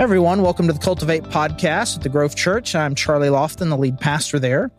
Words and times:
everyone, 0.00 0.40
welcome 0.40 0.66
to 0.66 0.72
the 0.72 0.78
Cultivate 0.78 1.24
podcast 1.24 1.94
at 1.94 2.02
the 2.02 2.08
Grove 2.08 2.34
Church. 2.34 2.74
I'm 2.74 2.94
Charlie 2.94 3.28
Lofton, 3.28 3.68
the 3.68 3.76
lead 3.76 4.00
pastor 4.00 4.38
there. 4.38 4.70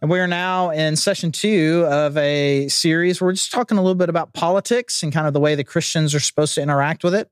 And 0.00 0.08
we 0.08 0.20
are 0.20 0.28
now 0.28 0.70
in 0.70 0.94
session 0.94 1.32
two 1.32 1.84
of 1.88 2.16
a 2.16 2.68
series 2.68 3.20
where 3.20 3.26
we're 3.26 3.32
just 3.32 3.50
talking 3.50 3.78
a 3.78 3.82
little 3.82 3.96
bit 3.96 4.08
about 4.08 4.32
politics 4.32 5.02
and 5.02 5.12
kind 5.12 5.26
of 5.26 5.32
the 5.32 5.40
way 5.40 5.56
the 5.56 5.64
Christians 5.64 6.14
are 6.14 6.20
supposed 6.20 6.54
to 6.54 6.62
interact 6.62 7.02
with 7.02 7.16
it. 7.16 7.28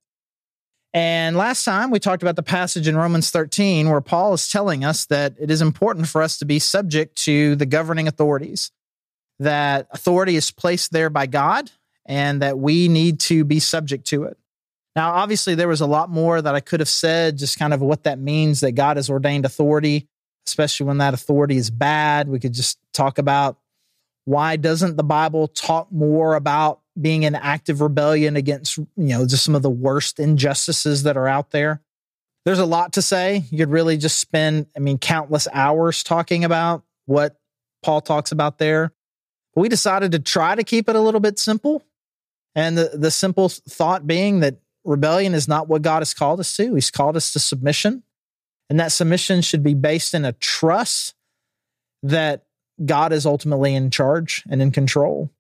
And 0.92 1.36
last 1.36 1.64
time 1.64 1.92
we 1.92 2.00
talked 2.00 2.24
about 2.24 2.34
the 2.34 2.42
passage 2.42 2.88
in 2.88 2.96
Romans 2.96 3.30
13 3.30 3.88
where 3.88 4.00
Paul 4.00 4.34
is 4.34 4.50
telling 4.50 4.84
us 4.84 5.06
that 5.06 5.36
it 5.38 5.48
is 5.48 5.62
important 5.62 6.08
for 6.08 6.22
us 6.22 6.38
to 6.38 6.44
be 6.44 6.58
subject 6.58 7.14
to 7.18 7.54
the 7.54 7.66
governing 7.66 8.08
authorities, 8.08 8.72
that 9.38 9.86
authority 9.92 10.34
is 10.34 10.50
placed 10.50 10.90
there 10.90 11.08
by 11.08 11.26
God, 11.26 11.70
and 12.04 12.42
that 12.42 12.58
we 12.58 12.88
need 12.88 13.20
to 13.20 13.44
be 13.44 13.60
subject 13.60 14.08
to 14.08 14.24
it. 14.24 14.38
Now, 14.96 15.12
obviously, 15.12 15.54
there 15.54 15.68
was 15.68 15.80
a 15.80 15.86
lot 15.86 16.10
more 16.10 16.40
that 16.42 16.54
I 16.54 16.60
could 16.60 16.80
have 16.80 16.88
said, 16.88 17.38
just 17.38 17.58
kind 17.58 17.72
of 17.72 17.80
what 17.80 18.04
that 18.04 18.18
means 18.18 18.60
that 18.60 18.72
God 18.72 18.96
has 18.96 19.08
ordained 19.08 19.44
authority, 19.44 20.08
especially 20.46 20.86
when 20.86 20.98
that 20.98 21.14
authority 21.14 21.56
is 21.56 21.70
bad. 21.70 22.28
We 22.28 22.40
could 22.40 22.54
just 22.54 22.78
talk 22.92 23.18
about 23.18 23.58
why 24.24 24.56
doesn't 24.56 24.96
the 24.96 25.04
Bible 25.04 25.48
talk 25.48 25.90
more 25.92 26.34
about 26.34 26.80
being 27.00 27.22
in 27.22 27.34
active 27.34 27.80
rebellion 27.80 28.36
against, 28.36 28.76
you 28.76 28.86
know, 28.96 29.26
just 29.26 29.44
some 29.44 29.54
of 29.54 29.62
the 29.62 29.70
worst 29.70 30.18
injustices 30.18 31.04
that 31.04 31.16
are 31.16 31.28
out 31.28 31.50
there. 31.50 31.80
There's 32.44 32.58
a 32.58 32.66
lot 32.66 32.94
to 32.94 33.02
say. 33.02 33.44
You 33.50 33.58
could 33.58 33.70
really 33.70 33.96
just 33.96 34.18
spend, 34.18 34.66
I 34.76 34.80
mean, 34.80 34.98
countless 34.98 35.46
hours 35.52 36.02
talking 36.02 36.44
about 36.44 36.82
what 37.06 37.38
Paul 37.82 38.00
talks 38.00 38.32
about 38.32 38.58
there. 38.58 38.92
We 39.54 39.68
decided 39.68 40.12
to 40.12 40.18
try 40.18 40.54
to 40.54 40.64
keep 40.64 40.88
it 40.88 40.96
a 40.96 41.00
little 41.00 41.20
bit 41.20 41.38
simple. 41.38 41.84
And 42.54 42.76
the, 42.76 42.90
the 42.94 43.10
simple 43.10 43.48
thought 43.48 44.06
being 44.06 44.40
that 44.40 44.56
rebellion 44.88 45.34
is 45.34 45.46
not 45.46 45.68
what 45.68 45.82
God 45.82 46.00
has 46.00 46.14
called 46.14 46.40
us 46.40 46.56
to. 46.56 46.74
He's 46.74 46.90
called 46.90 47.16
us 47.16 47.32
to 47.32 47.38
submission. 47.38 48.02
And 48.70 48.80
that 48.80 48.92
submission 48.92 49.42
should 49.42 49.62
be 49.62 49.74
based 49.74 50.14
in 50.14 50.24
a 50.24 50.32
trust 50.32 51.14
that 52.02 52.44
God 52.84 53.12
is 53.12 53.26
ultimately 53.26 53.74
in 53.74 53.90
charge 53.90 54.44
and 54.48 54.62
in 54.62 54.70
control. 54.70 55.30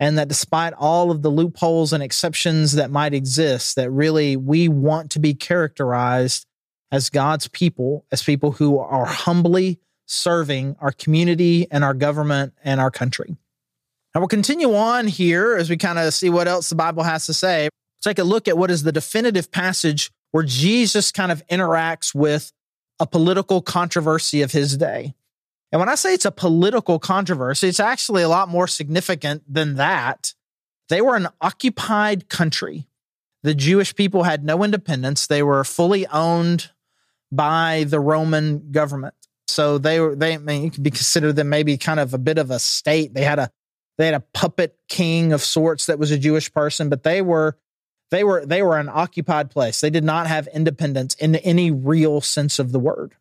And 0.00 0.18
that 0.18 0.28
despite 0.28 0.72
all 0.74 1.10
of 1.10 1.22
the 1.22 1.30
loopholes 1.30 1.92
and 1.92 2.02
exceptions 2.02 2.72
that 2.72 2.90
might 2.90 3.14
exist, 3.14 3.76
that 3.76 3.90
really 3.90 4.36
we 4.36 4.68
want 4.68 5.10
to 5.12 5.18
be 5.18 5.34
characterized 5.34 6.46
as 6.90 7.10
God's 7.10 7.48
people, 7.48 8.04
as 8.10 8.22
people 8.22 8.52
who 8.52 8.78
are 8.78 9.06
humbly 9.06 9.78
serving 10.06 10.76
our 10.80 10.92
community 10.92 11.66
and 11.70 11.84
our 11.84 11.94
government 11.94 12.54
and 12.62 12.80
our 12.80 12.90
country. 12.90 13.28
And 14.14 14.20
we'll 14.20 14.28
continue 14.28 14.74
on 14.74 15.06
here 15.06 15.56
as 15.56 15.70
we 15.70 15.76
kind 15.76 15.98
of 15.98 16.12
see 16.12 16.30
what 16.30 16.48
else 16.48 16.68
the 16.68 16.76
Bible 16.76 17.02
has 17.02 17.26
to 17.26 17.34
say 17.34 17.68
take 18.04 18.18
a 18.18 18.24
look 18.24 18.48
at 18.48 18.58
what 18.58 18.70
is 18.70 18.82
the 18.82 18.92
definitive 18.92 19.50
passage 19.50 20.10
where 20.30 20.44
Jesus 20.44 21.12
kind 21.12 21.32
of 21.32 21.46
interacts 21.46 22.14
with 22.14 22.52
a 23.00 23.06
political 23.06 23.62
controversy 23.62 24.42
of 24.42 24.52
his 24.52 24.76
day. 24.76 25.14
And 25.72 25.80
when 25.80 25.88
I 25.88 25.96
say 25.96 26.14
it's 26.14 26.24
a 26.24 26.30
political 26.30 26.98
controversy, 26.98 27.68
it's 27.68 27.80
actually 27.80 28.22
a 28.22 28.28
lot 28.28 28.48
more 28.48 28.68
significant 28.68 29.42
than 29.52 29.74
that. 29.74 30.34
They 30.88 31.00
were 31.00 31.16
an 31.16 31.28
occupied 31.40 32.28
country. 32.28 32.86
The 33.42 33.54
Jewish 33.54 33.94
people 33.94 34.22
had 34.22 34.44
no 34.44 34.62
independence. 34.62 35.26
They 35.26 35.42
were 35.42 35.64
fully 35.64 36.06
owned 36.06 36.70
by 37.32 37.84
the 37.88 38.00
Roman 38.00 38.70
government. 38.70 39.14
So 39.48 39.78
they 39.78 40.00
were 40.00 40.14
they 40.14 40.34
I 40.34 40.38
mean, 40.38 40.62
you 40.62 40.70
could 40.70 40.82
be 40.82 40.90
considered 40.90 41.36
them 41.36 41.48
maybe 41.48 41.76
kind 41.76 42.00
of 42.00 42.14
a 42.14 42.18
bit 42.18 42.38
of 42.38 42.50
a 42.50 42.58
state. 42.58 43.14
They 43.14 43.24
had 43.24 43.38
a 43.38 43.50
they 43.98 44.06
had 44.06 44.14
a 44.14 44.24
puppet 44.32 44.76
king 44.88 45.32
of 45.32 45.42
sorts 45.42 45.86
that 45.86 45.98
was 45.98 46.10
a 46.10 46.18
Jewish 46.18 46.52
person, 46.52 46.88
but 46.88 47.02
they 47.02 47.22
were 47.22 47.56
they 48.14 48.22
were 48.22 48.46
they 48.46 48.62
were 48.62 48.78
an 48.78 48.88
occupied 48.88 49.50
place. 49.50 49.80
They 49.80 49.90
did 49.90 50.04
not 50.04 50.28
have 50.28 50.46
independence 50.48 51.14
in 51.14 51.34
any 51.36 51.72
real 51.72 52.20
sense 52.20 52.60
of 52.60 52.70
the 52.70 52.78
word. 52.78 53.16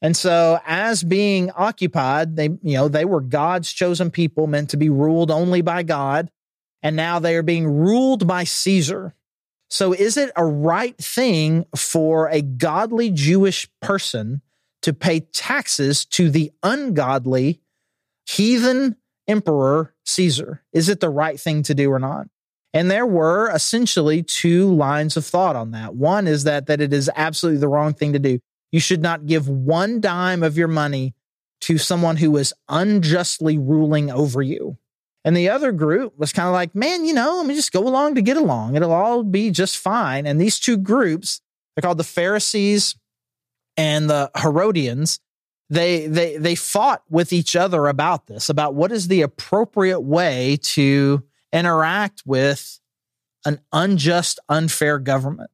And 0.00 0.16
so 0.16 0.58
as 0.66 1.02
being 1.02 1.50
occupied, 1.50 2.36
they 2.36 2.44
you 2.62 2.76
know, 2.78 2.88
they 2.88 3.04
were 3.04 3.20
God's 3.20 3.70
chosen 3.70 4.10
people 4.10 4.46
meant 4.46 4.70
to 4.70 4.78
be 4.78 4.88
ruled 4.88 5.30
only 5.30 5.60
by 5.60 5.82
God, 5.82 6.30
and 6.82 6.96
now 6.96 7.18
they 7.18 7.36
are 7.36 7.42
being 7.42 7.66
ruled 7.66 8.26
by 8.26 8.44
Caesar. 8.44 9.14
So 9.68 9.92
is 9.92 10.16
it 10.16 10.30
a 10.34 10.44
right 10.44 10.96
thing 10.96 11.66
for 11.76 12.28
a 12.28 12.40
godly 12.40 13.10
Jewish 13.10 13.68
person 13.82 14.40
to 14.82 14.94
pay 14.94 15.20
taxes 15.20 16.06
to 16.06 16.30
the 16.30 16.52
ungodly 16.62 17.60
heathen 18.26 18.96
emperor 19.28 19.92
Caesar? 20.04 20.62
Is 20.72 20.88
it 20.88 21.00
the 21.00 21.10
right 21.10 21.38
thing 21.38 21.64
to 21.64 21.74
do 21.74 21.90
or 21.90 21.98
not? 21.98 22.28
And 22.76 22.90
there 22.90 23.06
were 23.06 23.50
essentially 23.54 24.22
two 24.22 24.70
lines 24.74 25.16
of 25.16 25.24
thought 25.24 25.56
on 25.56 25.70
that. 25.70 25.94
One 25.94 26.26
is 26.26 26.44
that 26.44 26.66
that 26.66 26.82
it 26.82 26.92
is 26.92 27.10
absolutely 27.16 27.58
the 27.58 27.68
wrong 27.68 27.94
thing 27.94 28.12
to 28.12 28.18
do. 28.18 28.38
You 28.70 28.80
should 28.80 29.00
not 29.00 29.24
give 29.24 29.48
one 29.48 29.98
dime 29.98 30.42
of 30.42 30.58
your 30.58 30.68
money 30.68 31.14
to 31.62 31.78
someone 31.78 32.18
who 32.18 32.36
is 32.36 32.52
unjustly 32.68 33.56
ruling 33.56 34.10
over 34.10 34.42
you. 34.42 34.76
And 35.24 35.34
the 35.34 35.48
other 35.48 35.72
group 35.72 36.18
was 36.18 36.34
kind 36.34 36.48
of 36.48 36.52
like, 36.52 36.74
man, 36.74 37.06
you 37.06 37.14
know, 37.14 37.38
let 37.38 37.46
me 37.46 37.54
just 37.54 37.72
go 37.72 37.80
along 37.80 38.16
to 38.16 38.22
get 38.22 38.36
along. 38.36 38.76
It'll 38.76 38.92
all 38.92 39.22
be 39.22 39.50
just 39.50 39.78
fine. 39.78 40.26
And 40.26 40.38
these 40.38 40.60
two 40.60 40.76
groups, 40.76 41.40
they're 41.74 41.80
called 41.80 41.96
the 41.96 42.04
Pharisees 42.04 42.94
and 43.78 44.10
the 44.10 44.30
Herodians. 44.36 45.18
They 45.70 46.08
they 46.08 46.36
they 46.36 46.54
fought 46.54 47.04
with 47.08 47.32
each 47.32 47.56
other 47.56 47.86
about 47.86 48.26
this, 48.26 48.50
about 48.50 48.74
what 48.74 48.92
is 48.92 49.08
the 49.08 49.22
appropriate 49.22 50.00
way 50.00 50.58
to 50.74 51.24
interact 51.52 52.22
with 52.26 52.80
an 53.44 53.60
unjust, 53.72 54.40
unfair 54.48 54.98
government. 54.98 55.50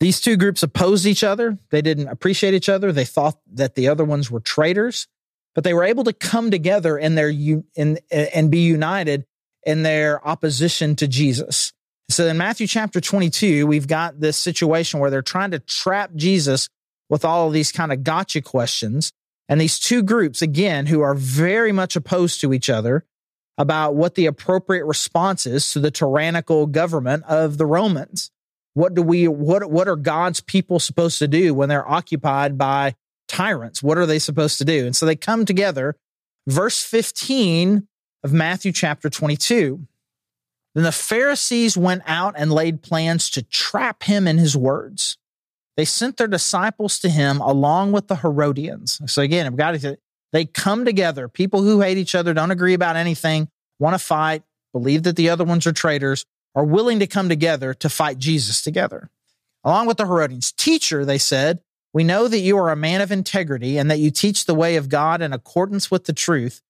These 0.00 0.20
two 0.20 0.36
groups 0.36 0.62
opposed 0.62 1.06
each 1.06 1.22
other. 1.22 1.58
They 1.70 1.80
didn't 1.80 2.08
appreciate 2.08 2.54
each 2.54 2.68
other. 2.68 2.90
They 2.90 3.04
thought 3.04 3.38
that 3.54 3.76
the 3.76 3.88
other 3.88 4.04
ones 4.04 4.30
were 4.30 4.40
traitors, 4.40 5.06
but 5.54 5.64
they 5.64 5.74
were 5.74 5.84
able 5.84 6.04
to 6.04 6.12
come 6.12 6.50
together 6.50 6.98
in 6.98 7.14
their 7.14 7.28
in, 7.28 7.98
and 8.10 8.50
be 8.50 8.60
united 8.60 9.24
in 9.64 9.84
their 9.84 10.26
opposition 10.26 10.96
to 10.96 11.06
Jesus. 11.06 11.72
So 12.10 12.26
in 12.26 12.36
Matthew 12.36 12.66
chapter 12.66 13.00
22, 13.00 13.66
we've 13.66 13.86
got 13.86 14.20
this 14.20 14.36
situation 14.36 15.00
where 15.00 15.08
they're 15.08 15.22
trying 15.22 15.52
to 15.52 15.60
trap 15.60 16.10
Jesus 16.14 16.68
with 17.08 17.24
all 17.24 17.46
of 17.46 17.52
these 17.52 17.72
kind 17.72 17.92
of 17.92 18.02
gotcha 18.02 18.42
questions. 18.42 19.12
And 19.48 19.60
these 19.60 19.78
two 19.78 20.02
groups, 20.02 20.42
again, 20.42 20.86
who 20.86 21.00
are 21.00 21.14
very 21.14 21.72
much 21.72 21.94
opposed 21.94 22.40
to 22.40 22.52
each 22.52 22.68
other, 22.68 23.04
about 23.58 23.94
what 23.94 24.14
the 24.14 24.26
appropriate 24.26 24.84
response 24.84 25.46
is 25.46 25.72
to 25.72 25.80
the 25.80 25.90
tyrannical 25.90 26.66
government 26.66 27.24
of 27.24 27.58
the 27.58 27.66
Romans. 27.66 28.30
What 28.74 28.94
do 28.94 29.02
we 29.02 29.28
what 29.28 29.70
what 29.70 29.88
are 29.88 29.96
God's 29.96 30.40
people 30.40 30.78
supposed 30.78 31.18
to 31.18 31.28
do 31.28 31.52
when 31.52 31.68
they're 31.68 31.88
occupied 31.88 32.56
by 32.56 32.94
tyrants? 33.28 33.82
What 33.82 33.98
are 33.98 34.06
they 34.06 34.18
supposed 34.18 34.58
to 34.58 34.64
do? 34.64 34.86
And 34.86 34.96
so 34.96 35.04
they 35.04 35.16
come 35.16 35.44
together. 35.44 35.96
Verse 36.46 36.82
15 36.82 37.86
of 38.24 38.32
Matthew 38.32 38.72
chapter 38.72 39.10
22. 39.10 39.86
Then 40.74 40.84
the 40.84 40.92
Pharisees 40.92 41.76
went 41.76 42.02
out 42.06 42.34
and 42.36 42.50
laid 42.50 42.82
plans 42.82 43.28
to 43.30 43.42
trap 43.42 44.04
him 44.04 44.26
in 44.26 44.38
his 44.38 44.56
words. 44.56 45.18
They 45.76 45.84
sent 45.84 46.16
their 46.16 46.26
disciples 46.26 46.98
to 47.00 47.08
him 47.08 47.40
along 47.40 47.92
with 47.92 48.08
the 48.08 48.16
Herodians. 48.16 49.00
So 49.06 49.22
again, 49.22 49.46
I've 49.46 49.56
got 49.56 49.78
to 49.78 49.98
they 50.32 50.44
come 50.44 50.84
together. 50.84 51.28
People 51.28 51.62
who 51.62 51.80
hate 51.80 51.98
each 51.98 52.14
other, 52.14 52.34
don't 52.34 52.50
agree 52.50 52.74
about 52.74 52.96
anything, 52.96 53.48
want 53.78 53.94
to 53.94 53.98
fight, 53.98 54.42
believe 54.72 55.02
that 55.04 55.16
the 55.16 55.30
other 55.30 55.44
ones 55.44 55.66
are 55.66 55.72
traitors, 55.72 56.24
are 56.54 56.64
willing 56.64 56.98
to 56.98 57.06
come 57.06 57.28
together 57.28 57.74
to 57.74 57.88
fight 57.88 58.18
Jesus 58.18 58.62
together. 58.62 59.10
Along 59.64 59.86
with 59.86 59.96
the 59.96 60.06
Herodians, 60.06 60.52
teacher, 60.52 61.04
they 61.04 61.18
said, 61.18 61.60
we 61.92 62.04
know 62.04 62.26
that 62.26 62.38
you 62.38 62.56
are 62.56 62.70
a 62.70 62.76
man 62.76 63.00
of 63.00 63.12
integrity 63.12 63.76
and 63.76 63.90
that 63.90 63.98
you 63.98 64.10
teach 64.10 64.46
the 64.46 64.54
way 64.54 64.76
of 64.76 64.88
God 64.88 65.20
in 65.20 65.32
accordance 65.32 65.90
with 65.90 66.04
the 66.04 66.12
truth. 66.12 66.62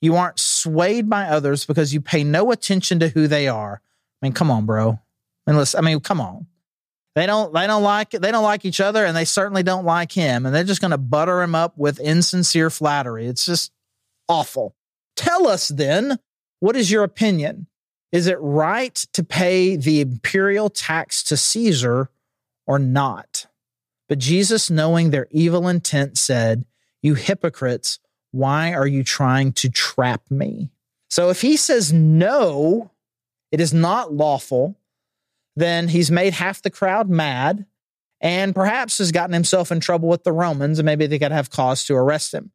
You 0.00 0.16
aren't 0.16 0.38
swayed 0.38 1.10
by 1.10 1.24
others 1.24 1.66
because 1.66 1.92
you 1.92 2.00
pay 2.00 2.24
no 2.24 2.50
attention 2.50 2.98
to 3.00 3.08
who 3.08 3.28
they 3.28 3.46
are. 3.46 3.82
I 4.22 4.26
mean, 4.26 4.32
come 4.32 4.50
on, 4.50 4.64
bro. 4.64 4.98
I 5.46 5.50
mean, 5.50 5.58
listen, 5.58 5.78
I 5.78 5.82
mean, 5.82 6.00
come 6.00 6.20
on. 6.20 6.46
They 7.14 7.26
don't 7.26 7.52
they 7.52 7.66
don't 7.66 7.82
like 7.82 8.10
they 8.10 8.30
don't 8.30 8.44
like 8.44 8.64
each 8.64 8.80
other 8.80 9.04
and 9.04 9.16
they 9.16 9.24
certainly 9.24 9.62
don't 9.62 9.84
like 9.84 10.12
him 10.12 10.46
and 10.46 10.54
they're 10.54 10.62
just 10.62 10.80
going 10.80 10.92
to 10.92 10.98
butter 10.98 11.42
him 11.42 11.54
up 11.54 11.76
with 11.76 11.98
insincere 11.98 12.70
flattery. 12.70 13.26
It's 13.26 13.44
just 13.44 13.72
awful. 14.28 14.76
Tell 15.16 15.48
us 15.48 15.68
then, 15.68 16.18
what 16.60 16.76
is 16.76 16.90
your 16.90 17.02
opinion? 17.02 17.66
Is 18.12 18.26
it 18.26 18.38
right 18.40 18.94
to 19.12 19.22
pay 19.22 19.76
the 19.76 20.00
imperial 20.00 20.70
tax 20.70 21.22
to 21.24 21.36
Caesar 21.36 22.10
or 22.66 22.78
not? 22.78 23.46
But 24.08 24.18
Jesus, 24.18 24.70
knowing 24.70 25.10
their 25.10 25.28
evil 25.30 25.68
intent, 25.68 26.18
said, 26.18 26.64
You 27.02 27.14
hypocrites, 27.14 28.00
why 28.32 28.72
are 28.72 28.86
you 28.86 29.04
trying 29.04 29.52
to 29.54 29.68
trap 29.68 30.22
me? 30.30 30.70
So 31.08 31.30
if 31.30 31.42
he 31.42 31.56
says 31.56 31.92
no, 31.92 32.90
it 33.52 33.60
is 33.60 33.74
not 33.74 34.12
lawful 34.12 34.76
then 35.60 35.88
he's 35.88 36.10
made 36.10 36.32
half 36.32 36.62
the 36.62 36.70
crowd 36.70 37.08
mad 37.08 37.66
and 38.20 38.54
perhaps 38.54 38.98
has 38.98 39.12
gotten 39.12 39.32
himself 39.32 39.72
in 39.72 39.80
trouble 39.80 40.08
with 40.08 40.24
the 40.24 40.32
Romans 40.32 40.78
and 40.78 40.86
maybe 40.86 41.06
they 41.06 41.18
could 41.18 41.32
have 41.32 41.50
cause 41.50 41.84
to 41.86 41.94
arrest 41.94 42.34
him. 42.34 42.52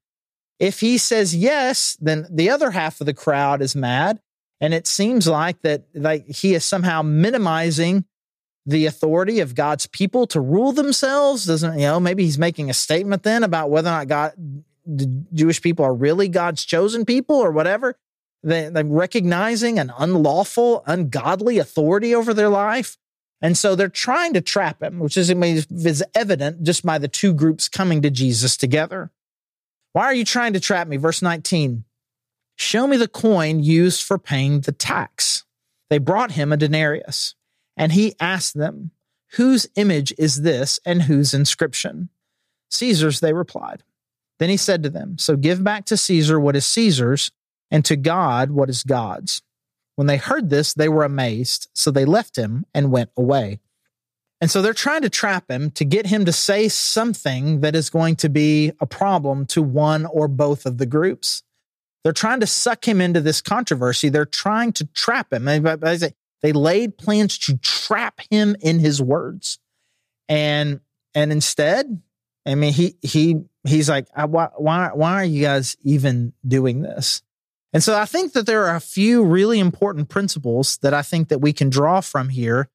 If 0.60 0.80
he 0.80 0.98
says 0.98 1.36
yes, 1.36 1.98
then 2.00 2.28
the 2.30 2.50
other 2.50 2.72
half 2.72 3.02
of 3.02 3.06
the 3.06 3.14
crowd 3.14 3.62
is 3.62 3.76
mad 3.76 4.20
and 4.62 4.74
it 4.74 4.88
seems 4.88 5.28
like 5.28 5.62
that 5.62 5.84
like 5.94 6.28
he 6.28 6.54
is 6.54 6.64
somehow 6.64 7.02
minimizing 7.02 8.06
the 8.66 8.86
authority 8.86 9.40
of 9.42 9.54
God's 9.54 9.86
people 9.88 10.26
to 10.28 10.42
rule 10.42 10.72
themselves? 10.72 11.46
Doesn't, 11.46 11.74
you 11.74 11.86
know, 11.86 12.00
maybe 12.00 12.24
he's 12.24 12.40
making 12.40 12.70
a 12.70 12.74
statement 12.74 13.24
then 13.24 13.44
about 13.44 13.70
whether 13.70 13.90
or 13.90 13.94
not 13.94 14.08
God, 14.08 14.34
the 14.86 15.26
Jewish 15.34 15.62
people 15.62 15.86
are 15.86 15.94
really 15.94 16.28
God's 16.28 16.66
chosen 16.66 17.06
people 17.06 17.36
or 17.36 17.52
whatever. 17.52 17.96
They, 18.46 18.70
they're 18.70 18.86
recognizing 18.86 19.80
an 19.80 19.92
unlawful, 19.98 20.84
ungodly 20.86 21.58
authority 21.58 22.14
over 22.14 22.32
their 22.32 22.50
life. 22.50 22.96
And 23.42 23.58
so 23.58 23.76
they're 23.76 23.90
trying 23.90 24.34
to 24.34 24.42
trap 24.42 24.82
him, 24.82 25.00
which 25.00 25.18
is, 25.18 25.30
is 25.32 26.04
evident 26.14 26.64
just 26.64 26.86
by 26.86 27.00
the 27.00 27.08
two 27.08 27.34
groups 27.34 27.68
coming 27.68 28.04
to 28.04 28.12
Jesus 28.12 28.56
together. 28.56 29.12
Why 29.94 30.06
are 30.06 30.14
you 30.14 30.26
trying 30.26 30.54
to 30.54 30.60
trap 30.60 30.88
me? 30.88 30.98
Verse 30.98 31.22
19 31.22 31.84
Show 32.56 32.88
me 32.88 32.98
the 32.98 33.08
coin 33.08 33.62
used 33.62 34.04
for 34.04 34.18
paying 34.18 34.62
the 34.62 34.72
tax. 34.72 35.44
They 35.90 35.98
brought 35.98 36.32
him 36.32 36.54
a 36.54 36.58
denarius, 36.58 37.36
and 37.76 37.92
he 37.92 38.16
asked 38.20 38.54
them, 38.54 38.92
Whose 39.34 39.68
image 39.76 40.14
is 40.18 40.44
this 40.44 40.80
and 40.86 41.04
whose 41.04 41.34
inscription? 41.34 42.10
Caesar's, 42.70 43.20
they 43.20 43.34
replied. 43.34 43.84
Then 44.40 44.50
he 44.50 44.58
said 44.58 44.84
to 44.84 44.90
them, 44.90 45.18
So 45.18 45.36
give 45.36 45.64
back 45.64 45.86
to 45.86 45.98
Caesar 45.98 46.40
what 46.40 46.56
is 46.56 46.66
Caesar's, 46.66 47.32
and 47.72 47.84
to 47.86 47.96
God 47.96 48.52
what 48.52 48.70
is 48.70 48.84
God's. 48.84 49.42
When 49.96 50.08
they 50.08 50.18
heard 50.18 50.50
this, 50.50 50.74
they 50.74 50.90
were 50.90 51.04
amazed. 51.04 51.70
So 51.74 51.92
they 51.92 52.06
left 52.06 52.38
him 52.38 52.66
and 52.74 52.92
went 52.92 53.12
away. 53.18 53.60
And 54.42 54.52
so 54.52 54.62
they're 54.62 54.74
trying 54.74 55.02
to 55.04 55.10
trap 55.10 55.50
him 55.50 55.72
to 55.72 55.86
get 55.86 56.08
him 56.08 56.26
to 56.26 56.34
say 56.34 56.68
something 56.68 57.62
that 57.62 57.76
is 57.76 57.90
going 57.90 58.18
to 58.18 58.30
be 58.30 58.74
a 58.80 58.86
problem 58.86 59.46
to 59.48 59.62
one 59.62 60.06
or 60.06 60.28
both 60.28 60.66
of 60.66 60.78
the 60.78 60.86
groups. 60.86 61.42
They're 62.04 62.14
trying 62.14 62.42
to 62.42 62.48
suck 62.48 62.88
him 62.88 63.02
into 63.02 63.22
this 63.22 63.42
controversy. 63.42 64.10
They're 64.10 64.26
trying 64.26 64.74
to 64.74 64.86
trap 64.88 65.34
him. 65.34 65.46
They 65.46 66.52
laid 66.54 66.98
plans 66.98 67.38
to 67.40 67.58
trap 67.58 68.20
him 68.30 68.56
in 68.62 68.80
his 68.80 69.02
words. 69.02 69.58
And 70.30 70.82
and 71.16 71.32
instead, 71.32 72.02
I 72.46 72.56
mean, 72.56 72.74
he 72.74 72.98
he 73.02 73.42
he's 73.64 73.90
like, 73.90 74.08
uh, 74.16 74.28
why 74.28 74.50
why 74.58 74.92
why 74.94 75.14
are 75.14 75.26
you 75.26 75.42
guys 75.42 75.78
even 75.82 76.34
doing 76.48 76.82
this? 76.82 77.24
And 77.76 77.84
so 77.84 78.00
I 78.00 78.06
think 78.06 78.32
that 78.32 78.46
there 78.46 78.64
are 78.68 78.76
a 78.78 78.80
few 78.80 79.22
really 79.22 79.60
important 79.60 80.08
principles 80.08 80.78
that 80.78 80.94
I 80.94 81.02
think 81.02 81.28
that 81.28 81.42
we 81.42 81.52
can 81.52 81.70
draw 81.70 82.00
from 82.00 82.30
here 82.30 82.70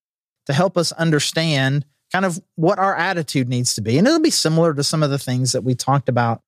to 0.44 0.52
help 0.52 0.76
us 0.76 0.93
understand 0.93 1.87
kind 2.12 2.26
of 2.26 2.38
what 2.56 2.79
our 2.79 2.94
attitude 2.94 3.49
needs 3.49 3.75
to 3.76 3.81
be. 3.81 3.97
And 3.97 4.06
it'll 4.06 4.20
be 4.20 4.29
similar 4.29 4.75
to 4.75 4.85
some 4.85 5.02
of 5.02 5.08
the 5.08 5.19
things 5.19 5.52
that 5.52 5.64
we 5.64 5.75
talked 5.75 6.11
about 6.11 6.43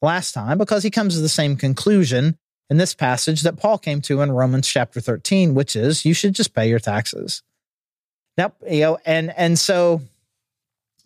last 0.00 0.32
time 0.32 0.56
because 0.56 0.82
he 0.82 0.90
comes 0.90 1.14
to 1.14 1.20
the 1.20 1.28
same 1.28 1.56
conclusion 1.56 2.38
in 2.70 2.78
this 2.78 2.94
passage 2.94 3.42
that 3.42 3.58
Paul 3.58 3.76
came 3.76 4.00
to 4.00 4.22
in 4.22 4.32
Romans 4.32 4.66
chapter 4.66 4.98
13, 5.02 5.54
which 5.54 5.76
is 5.76 6.06
you 6.06 6.14
should 6.14 6.34
just 6.34 6.54
pay 6.54 6.70
your 6.70 6.78
taxes. 6.78 7.42
Now, 8.38 8.54
you 8.66 8.80
know, 8.80 8.98
and 9.04 9.30
and 9.36 9.58
so, 9.58 10.00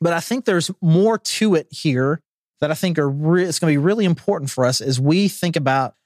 but 0.01 0.13
I 0.13 0.21
think 0.21 0.45
there's 0.45 0.71
more 0.81 1.19
to 1.19 1.57
it 1.57 1.67
here 1.73 2.21
that 2.61 2.71
I 2.71 2.75
think 2.75 3.01
are 3.01 3.11
re- 3.11 3.47
it's 3.47 3.59
going 3.59 3.75
to 3.75 3.81
be 3.81 3.85
really 3.85 4.05
important 4.05 4.53
for 4.53 4.65
us 4.65 4.81
as 4.81 5.01
we 5.01 5.27
think 5.27 5.57
about 5.57 5.97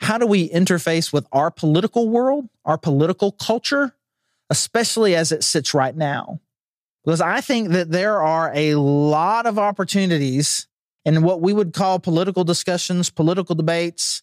how 0.00 0.18
do 0.18 0.26
we 0.26 0.48
interface 0.48 1.12
with 1.12 1.26
our 1.32 1.50
political 1.50 2.08
world, 2.08 2.48
our 2.64 2.78
political 2.78 3.32
culture, 3.32 3.94
especially 4.50 5.14
as 5.14 5.32
it 5.32 5.44
sits 5.44 5.74
right 5.74 5.96
now? 5.96 6.40
Because 7.04 7.20
I 7.20 7.40
think 7.40 7.70
that 7.70 7.90
there 7.90 8.22
are 8.22 8.52
a 8.54 8.74
lot 8.74 9.46
of 9.46 9.58
opportunities 9.58 10.66
in 11.04 11.22
what 11.22 11.40
we 11.40 11.52
would 11.52 11.72
call 11.72 11.98
political 11.98 12.44
discussions, 12.44 13.10
political 13.10 13.54
debates, 13.54 14.22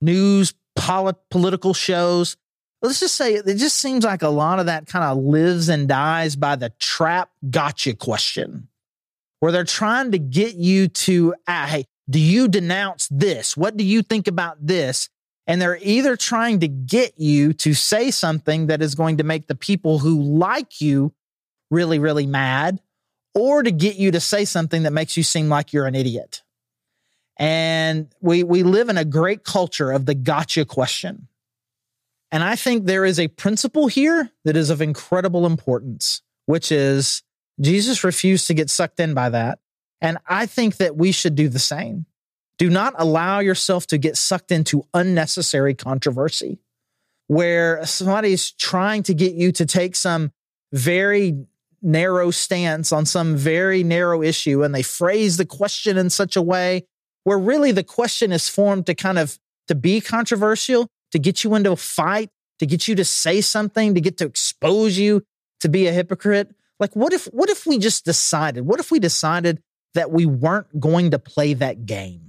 news, 0.00 0.52
polit- 0.74 1.28
political 1.30 1.74
shows. 1.74 2.36
Let's 2.82 3.00
just 3.00 3.14
say 3.14 3.34
it 3.34 3.56
just 3.56 3.76
seems 3.76 4.04
like 4.04 4.22
a 4.22 4.28
lot 4.28 4.58
of 4.58 4.66
that 4.66 4.86
kind 4.86 5.04
of 5.04 5.18
lives 5.24 5.68
and 5.68 5.88
dies 5.88 6.36
by 6.36 6.56
the 6.56 6.70
trap 6.80 7.30
gotcha 7.48 7.94
question, 7.94 8.68
where 9.40 9.52
they're 9.52 9.64
trying 9.64 10.10
to 10.12 10.18
get 10.18 10.54
you 10.56 10.88
to, 10.88 11.34
ah, 11.46 11.66
hey, 11.68 11.86
do 12.10 12.18
you 12.18 12.48
denounce 12.48 13.08
this? 13.10 13.56
What 13.56 13.76
do 13.76 13.84
you 13.84 14.02
think 14.02 14.28
about 14.28 14.58
this? 14.64 15.08
And 15.46 15.60
they're 15.60 15.78
either 15.82 16.16
trying 16.16 16.60
to 16.60 16.68
get 16.68 17.18
you 17.18 17.52
to 17.54 17.74
say 17.74 18.10
something 18.10 18.68
that 18.68 18.80
is 18.80 18.94
going 18.94 19.18
to 19.18 19.24
make 19.24 19.46
the 19.46 19.54
people 19.54 19.98
who 19.98 20.22
like 20.22 20.80
you 20.80 21.12
really, 21.70 21.98
really 21.98 22.26
mad, 22.26 22.80
or 23.34 23.62
to 23.62 23.70
get 23.70 23.96
you 23.96 24.12
to 24.12 24.20
say 24.20 24.44
something 24.44 24.84
that 24.84 24.92
makes 24.92 25.16
you 25.16 25.22
seem 25.22 25.48
like 25.48 25.72
you're 25.72 25.86
an 25.86 25.94
idiot. 25.94 26.42
And 27.36 28.08
we, 28.20 28.42
we 28.42 28.62
live 28.62 28.88
in 28.88 28.96
a 28.96 29.04
great 29.04 29.44
culture 29.44 29.90
of 29.90 30.06
the 30.06 30.14
gotcha 30.14 30.64
question. 30.64 31.28
And 32.30 32.42
I 32.42 32.56
think 32.56 32.84
there 32.84 33.04
is 33.04 33.20
a 33.20 33.28
principle 33.28 33.86
here 33.86 34.30
that 34.44 34.56
is 34.56 34.70
of 34.70 34.80
incredible 34.80 35.46
importance, 35.46 36.22
which 36.46 36.72
is 36.72 37.22
Jesus 37.60 38.04
refused 38.04 38.46
to 38.46 38.54
get 38.54 38.70
sucked 38.70 39.00
in 39.00 39.14
by 39.14 39.30
that. 39.30 39.58
And 40.00 40.18
I 40.26 40.46
think 40.46 40.76
that 40.78 40.96
we 40.96 41.12
should 41.12 41.34
do 41.34 41.48
the 41.48 41.58
same. 41.58 42.06
Do 42.58 42.70
not 42.70 42.94
allow 42.98 43.40
yourself 43.40 43.86
to 43.88 43.98
get 43.98 44.16
sucked 44.16 44.52
into 44.52 44.86
unnecessary 44.94 45.74
controversy 45.74 46.58
where 47.26 47.84
somebody's 47.86 48.50
trying 48.50 49.02
to 49.04 49.14
get 49.14 49.34
you 49.34 49.50
to 49.52 49.66
take 49.66 49.96
some 49.96 50.30
very 50.72 51.46
narrow 51.82 52.30
stance 52.30 52.92
on 52.92 53.06
some 53.06 53.36
very 53.36 53.82
narrow 53.82 54.22
issue 54.22 54.62
and 54.62 54.74
they 54.74 54.82
phrase 54.82 55.36
the 55.36 55.44
question 55.44 55.98
in 55.98 56.10
such 56.10 56.36
a 56.36 56.42
way 56.42 56.86
where 57.24 57.38
really 57.38 57.72
the 57.72 57.84
question 57.84 58.32
is 58.32 58.48
formed 58.48 58.86
to 58.86 58.94
kind 58.94 59.18
of 59.18 59.38
to 59.68 59.74
be 59.74 60.00
controversial, 60.00 60.88
to 61.12 61.18
get 61.18 61.42
you 61.42 61.54
into 61.54 61.72
a 61.72 61.76
fight, 61.76 62.30
to 62.58 62.66
get 62.66 62.86
you 62.86 62.94
to 62.94 63.04
say 63.04 63.40
something, 63.40 63.94
to 63.94 64.00
get 64.00 64.18
to 64.18 64.26
expose 64.26 64.98
you 64.98 65.22
to 65.60 65.68
be 65.68 65.86
a 65.86 65.92
hypocrite. 65.92 66.54
Like 66.78 66.94
what 66.94 67.12
if 67.12 67.26
what 67.26 67.50
if 67.50 67.66
we 67.66 67.78
just 67.78 68.04
decided? 68.04 68.66
What 68.66 68.80
if 68.80 68.90
we 68.90 68.98
decided 68.98 69.62
that 69.94 70.10
we 70.10 70.26
weren't 70.26 70.80
going 70.80 71.10
to 71.12 71.18
play 71.18 71.54
that 71.54 71.86
game? 71.86 72.23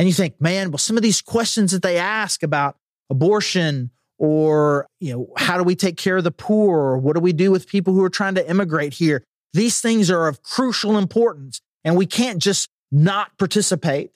And 0.00 0.08
you 0.08 0.14
think, 0.14 0.40
man, 0.40 0.70
well, 0.70 0.78
some 0.78 0.96
of 0.96 1.02
these 1.02 1.20
questions 1.20 1.72
that 1.72 1.82
they 1.82 1.98
ask 1.98 2.42
about 2.42 2.76
abortion 3.10 3.90
or, 4.16 4.86
you 4.98 5.12
know, 5.12 5.28
how 5.36 5.58
do 5.58 5.62
we 5.62 5.76
take 5.76 5.98
care 5.98 6.16
of 6.16 6.24
the 6.24 6.30
poor? 6.30 6.78
Or 6.78 6.96
what 6.96 7.16
do 7.16 7.20
we 7.20 7.34
do 7.34 7.50
with 7.50 7.68
people 7.68 7.92
who 7.92 8.02
are 8.02 8.08
trying 8.08 8.34
to 8.36 8.48
immigrate 8.48 8.94
here? 8.94 9.22
These 9.52 9.82
things 9.82 10.10
are 10.10 10.26
of 10.26 10.42
crucial 10.42 10.96
importance. 10.96 11.60
And 11.84 11.98
we 11.98 12.06
can't 12.06 12.38
just 12.38 12.70
not 12.90 13.36
participate. 13.36 14.10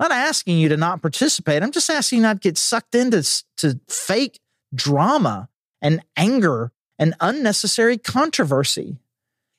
I'm 0.00 0.08
not 0.08 0.18
asking 0.18 0.58
you 0.58 0.70
to 0.70 0.76
not 0.76 1.02
participate. 1.02 1.62
I'm 1.62 1.70
just 1.70 1.88
asking 1.88 2.16
you 2.16 2.22
not 2.24 2.42
to 2.42 2.48
get 2.48 2.58
sucked 2.58 2.96
into 2.96 3.22
to 3.58 3.78
fake 3.88 4.40
drama 4.74 5.48
and 5.80 6.02
anger 6.16 6.72
and 6.98 7.14
unnecessary 7.20 7.96
controversy. 7.96 8.98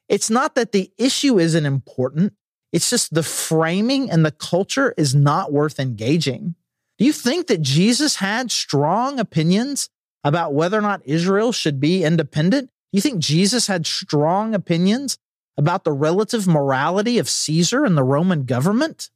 It's 0.09 0.29
not 0.29 0.55
that 0.55 0.73
the 0.73 0.91
issue 0.97 1.39
isn't 1.39 1.65
important. 1.65 2.33
It's 2.71 2.89
just 2.89 3.13
the 3.13 3.23
framing 3.23 4.11
and 4.11 4.25
the 4.25 4.31
culture 4.31 4.93
is 4.97 5.15
not 5.15 5.53
worth 5.53 5.79
engaging. 5.79 6.55
Do 6.97 7.05
you 7.05 7.13
think 7.13 7.47
that 7.47 7.61
Jesus 7.61 8.15
had 8.15 8.51
strong 8.51 9.19
opinions 9.19 9.89
about 10.23 10.53
whether 10.53 10.77
or 10.77 10.81
not 10.81 11.01
Israel 11.05 11.51
should 11.51 11.79
be 11.79 12.03
independent? 12.03 12.69
Do 12.91 12.97
you 12.97 13.01
think 13.01 13.19
Jesus 13.19 13.67
had 13.67 13.85
strong 13.85 14.53
opinions 14.53 15.17
about 15.57 15.83
the 15.83 15.91
relative 15.91 16.47
morality 16.47 17.17
of 17.17 17.29
Caesar 17.29 17.85
and 17.85 17.97
the 17.97 18.03
Roman 18.03 18.43
government? 18.43 19.09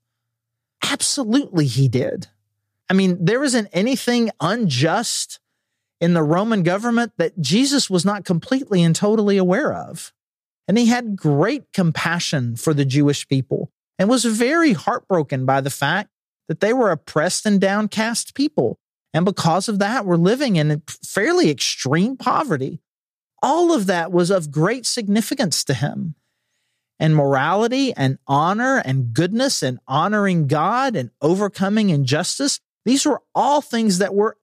Absolutely, 0.83 1.65
he 1.65 1.87
did. 1.87 2.27
I 2.89 2.93
mean, 2.93 3.23
there 3.23 3.43
isn't 3.43 3.69
anything 3.71 4.31
unjust 4.39 5.39
in 5.99 6.13
the 6.13 6.23
Roman 6.23 6.63
government 6.63 7.13
that 7.17 7.39
Jesus 7.39 7.89
was 7.89 8.03
not 8.03 8.25
completely 8.25 8.83
and 8.83 8.95
totally 8.95 9.37
aware 9.37 9.71
of. 9.71 10.11
And 10.67 10.77
he 10.77 10.85
had 10.87 11.15
great 11.15 11.73
compassion 11.73 12.55
for 12.55 12.73
the 12.73 12.85
Jewish 12.85 13.27
people 13.27 13.71
and 13.99 14.09
was 14.09 14.25
very 14.25 14.73
heartbroken 14.73 15.45
by 15.45 15.61
the 15.61 15.69
fact 15.69 16.09
that 16.47 16.59
they 16.59 16.73
were 16.73 16.91
oppressed 16.91 17.45
and 17.45 17.59
downcast 17.59 18.35
people. 18.35 18.79
And 19.13 19.25
because 19.25 19.67
of 19.67 19.79
that, 19.79 20.05
were 20.05 20.17
living 20.17 20.55
in 20.55 20.81
fairly 21.03 21.49
extreme 21.49 22.17
poverty. 22.17 22.79
All 23.43 23.73
of 23.73 23.87
that 23.87 24.11
was 24.11 24.29
of 24.29 24.51
great 24.51 24.85
significance 24.85 25.63
to 25.65 25.73
him. 25.73 26.15
And 26.99 27.15
morality 27.15 27.93
and 27.93 28.19
honor 28.27 28.77
and 28.85 29.13
goodness 29.13 29.63
and 29.63 29.79
honoring 29.87 30.47
God 30.47 30.95
and 30.95 31.09
overcoming 31.21 31.89
injustice, 31.89 32.59
these 32.85 33.05
were 33.05 33.21
all 33.33 33.61
things 33.61 33.97
that 33.97 34.13
were 34.13 34.37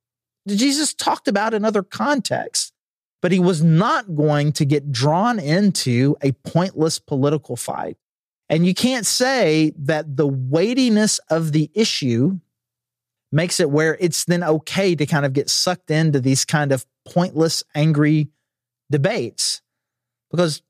Jesus 0.46 0.94
talked 0.94 1.28
about 1.28 1.52
in 1.52 1.64
other 1.64 1.82
contexts 1.82 2.72
but 3.20 3.32
he 3.32 3.38
was 3.38 3.62
not 3.62 4.14
going 4.14 4.52
to 4.52 4.64
get 4.64 4.92
drawn 4.92 5.38
into 5.38 6.16
a 6.22 6.32
pointless 6.32 6.98
political 6.98 7.56
fight. 7.56 7.96
And 8.48 8.66
you 8.66 8.74
can't 8.74 9.06
say 9.06 9.72
that 9.78 10.16
the 10.16 10.26
weightiness 10.26 11.18
of 11.30 11.52
the 11.52 11.70
issue 11.74 12.38
makes 13.30 13.60
it 13.60 13.70
where 13.70 13.96
it's 14.00 14.24
then 14.24 14.42
okay 14.42 14.94
to 14.94 15.04
kind 15.04 15.26
of 15.26 15.32
get 15.32 15.50
sucked 15.50 15.90
into 15.90 16.20
these 16.20 16.44
kind 16.44 16.72
of 16.72 16.86
pointless, 17.04 17.62
angry 17.74 18.28
debates. 18.90 19.60
Because 20.30 20.62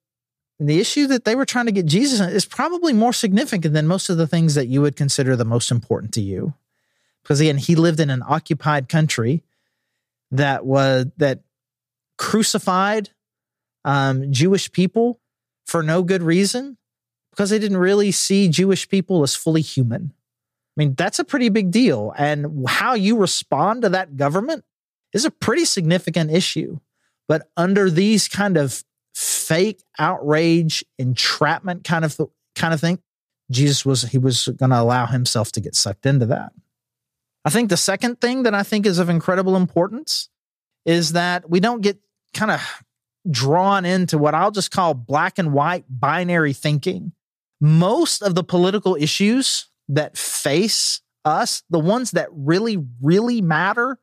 the 0.59 0.81
issue 0.81 1.07
that 1.09 1.25
they 1.25 1.37
were 1.37 1.45
trying 1.45 1.67
to 1.67 1.73
get 1.73 1.87
Jesus 1.87 2.21
is 2.21 2.45
probably 2.45 2.93
more 2.93 3.13
significant 3.13 3.75
than 3.75 3.87
most 3.87 4.09
of 4.09 4.17
the 4.17 4.27
things 4.27 4.55
that 4.57 4.67
you 4.67 4.81
would 4.81 4.97
consider 4.97 5.37
the 5.37 5.45
most 5.45 5.71
important 5.71 6.13
to 6.15 6.21
you. 6.21 6.55
Because 7.23 7.41
again, 7.41 7.59
he 7.59 7.77
lived 7.77 8.01
in 8.01 8.11
an 8.11 8.23
occupied 8.27 8.89
country 8.89 9.45
that 10.31 10.65
was 10.65 11.07
that 11.19 11.41
crucified 12.19 13.11
um, 13.85 14.31
Jewish 14.33 14.71
people 14.71 15.21
for 15.67 15.83
no 15.83 16.03
good 16.03 16.23
reason 16.23 16.77
because 17.31 17.51
they 17.51 17.59
didn't 17.59 17.79
really 17.79 18.11
see 18.11 18.49
Jewish 18.49 18.89
people 18.89 19.23
as 19.23 19.35
fully 19.35 19.63
human. 19.63 20.13
I 20.77 20.77
mean, 20.77 20.95
that's 20.95 21.19
a 21.19 21.25
pretty 21.25 21.49
big 21.49 21.71
deal. 21.71 22.13
And 22.17 22.69
how 22.69 22.95
you 22.95 23.17
respond 23.17 23.83
to 23.83 23.89
that 23.91 24.17
government 24.17 24.65
is 25.13 25.25
a 25.25 25.31
pretty 25.31 25.65
significant 25.65 26.31
issue. 26.31 26.81
But 27.27 27.51
under 27.57 27.91
these 27.91 28.29
kind 28.29 28.57
of 28.57 28.85
fake 29.15 29.83
outrage, 29.99 30.85
entrapment 30.99 31.85
kind 31.85 32.05
of 32.05 32.19
kind 32.55 32.75
of 32.75 32.81
thing, 32.81 33.01
Jesus 33.51 33.85
was 33.85 34.03
he 34.03 34.19
was 34.19 34.49
going 34.57 34.71
to 34.71 34.81
allow 34.81 35.07
himself 35.07 35.53
to 35.53 35.61
get 35.61 35.75
sucked 35.75 36.07
into 36.07 36.27
that. 36.27 36.53
I 37.45 37.51
think 37.51 37.71
the 37.71 37.77
second 37.77 38.21
thing 38.21 38.43
that 38.43 38.55
I 38.55 38.63
think 38.63 38.87
is 38.87 38.99
of 38.99 39.09
incredible 39.09 39.57
importance 39.57 40.29
is 40.85 41.13
that 41.13 41.49
we 41.49 41.61
don't 41.61 41.81
get 41.81 41.99
kind 42.35 42.51
of 42.51 42.61
drawn 43.31 43.85
into 43.85 44.19
what 44.19 44.35
I'll 44.35 44.51
just 44.51 44.71
call 44.71 44.95
black 44.95 45.39
and 45.39 45.53
white 45.53 45.85
binary 45.89 46.53
thinking. 46.53 47.13
Most 47.61 48.23
of 48.23 48.35
the 48.35 48.45
political 48.45 48.97
issues 48.97 49.67
that 49.89 50.17
face 50.17 51.01
us, 51.25 51.63
the 51.69 51.79
ones 51.79 52.13
that 52.13 52.29
really, 52.33 52.79
really 53.03 53.41
matter, 53.41 53.99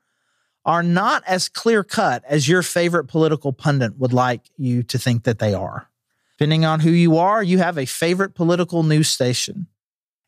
are 0.65 0.83
not 0.83 1.23
as 1.27 1.47
clear 1.47 1.83
cut 1.83 2.23
as 2.27 2.47
your 2.47 2.61
favorite 2.61 3.05
political 3.05 3.53
pundit 3.53 3.97
would 3.97 4.13
like 4.13 4.41
you 4.57 4.83
to 4.83 4.97
think 4.97 5.23
that 5.23 5.39
they 5.39 5.53
are. 5.53 5.89
Depending 6.37 6.65
on 6.65 6.81
who 6.81 6.89
you 6.89 7.17
are, 7.17 7.41
you 7.41 7.59
have 7.59 7.77
a 7.77 7.85
favorite 7.85 8.35
political 8.35 8.83
news 8.83 9.09
station. 9.09 9.67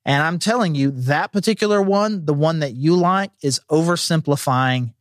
And 0.05 0.23
I'm 0.23 0.39
telling 0.39 0.73
you, 0.73 0.91
that 0.91 1.33
particular 1.33 1.81
one, 1.81 2.23
the 2.25 2.33
one 2.33 2.59
that 2.59 2.75
you 2.75 2.95
like, 2.95 3.31
is 3.41 3.59
oversimplifying 3.69 4.93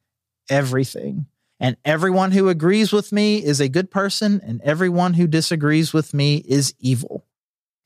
everything. 0.51 1.27
And 1.59 1.77
everyone 1.85 2.33
who 2.33 2.49
agrees 2.49 2.93
with 2.93 3.13
me 3.13 3.43
is 3.43 3.61
a 3.61 3.69
good 3.69 3.91
person, 3.91 4.41
and 4.45 4.61
everyone 4.63 5.15
who 5.15 5.27
disagrees 5.27 5.93
with 5.93 6.13
me 6.13 6.37
is 6.47 6.75
evil. 6.79 7.25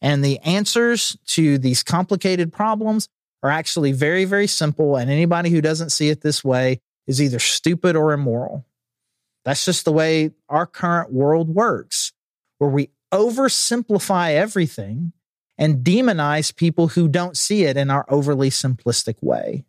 And 0.02 0.24
the 0.24 0.38
answers 0.40 1.16
to 1.26 1.58
these 1.58 1.82
complicated 1.82 2.52
problems 2.52 3.08
are 3.42 3.50
actually 3.50 3.92
very, 3.92 4.24
very 4.24 4.46
simple. 4.46 4.96
And 4.96 5.10
anybody 5.10 5.50
who 5.50 5.60
doesn't 5.60 5.90
see 5.90 6.08
it 6.08 6.20
this 6.20 6.42
way 6.42 6.80
is 7.06 7.22
either 7.22 7.38
stupid 7.38 7.96
or 7.96 8.12
immoral. 8.12 8.66
That's 9.44 9.64
just 9.64 9.84
the 9.84 9.92
way 9.92 10.32
our 10.48 10.66
current 10.66 11.12
world 11.12 11.48
works, 11.48 12.12
where 12.58 12.70
we 12.70 12.90
oversimplify 13.12 14.34
everything 14.34 15.12
and 15.56 15.84
demonize 15.84 16.54
people 16.54 16.88
who 16.88 17.08
don't 17.08 17.36
see 17.36 17.64
it 17.64 17.76
in 17.76 17.90
our 17.90 18.04
overly 18.08 18.50
simplistic 18.50 19.22
way. 19.22 19.64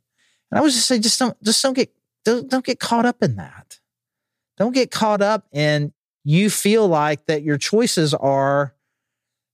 And 0.50 0.58
I 0.58 0.62
would 0.62 0.72
just 0.72 0.88
say, 0.88 1.00
just 1.00 1.20
don't, 1.20 1.42
just 1.44 1.62
don't 1.62 1.74
get, 1.74 1.92
don't, 2.26 2.50
don't 2.50 2.66
get 2.66 2.80
caught 2.80 3.06
up 3.06 3.22
in 3.22 3.36
that. 3.36 3.80
Don't 4.62 4.74
get 4.74 4.92
caught 4.92 5.24
up 5.24 5.48
in 5.52 5.92
you 6.24 6.52
feel 6.52 6.88
like 6.88 7.26
that 7.26 7.42
your 7.42 7.58
choices 7.58 8.14
are 8.14 8.76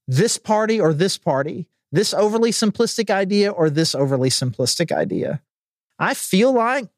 this 0.06 0.38
party 0.38 0.82
or 0.82 0.94
this 0.94 1.18
party, 1.18 1.70
this 1.94 2.14
overly 2.14 2.52
simplistic 2.52 3.10
idea 3.10 3.50
or 3.50 3.70
this 3.70 3.96
overly 3.96 4.28
simplistic 4.28 4.92
idea. 4.92 5.42
I 5.98 6.14
feel 6.14 6.52
like 6.52 6.90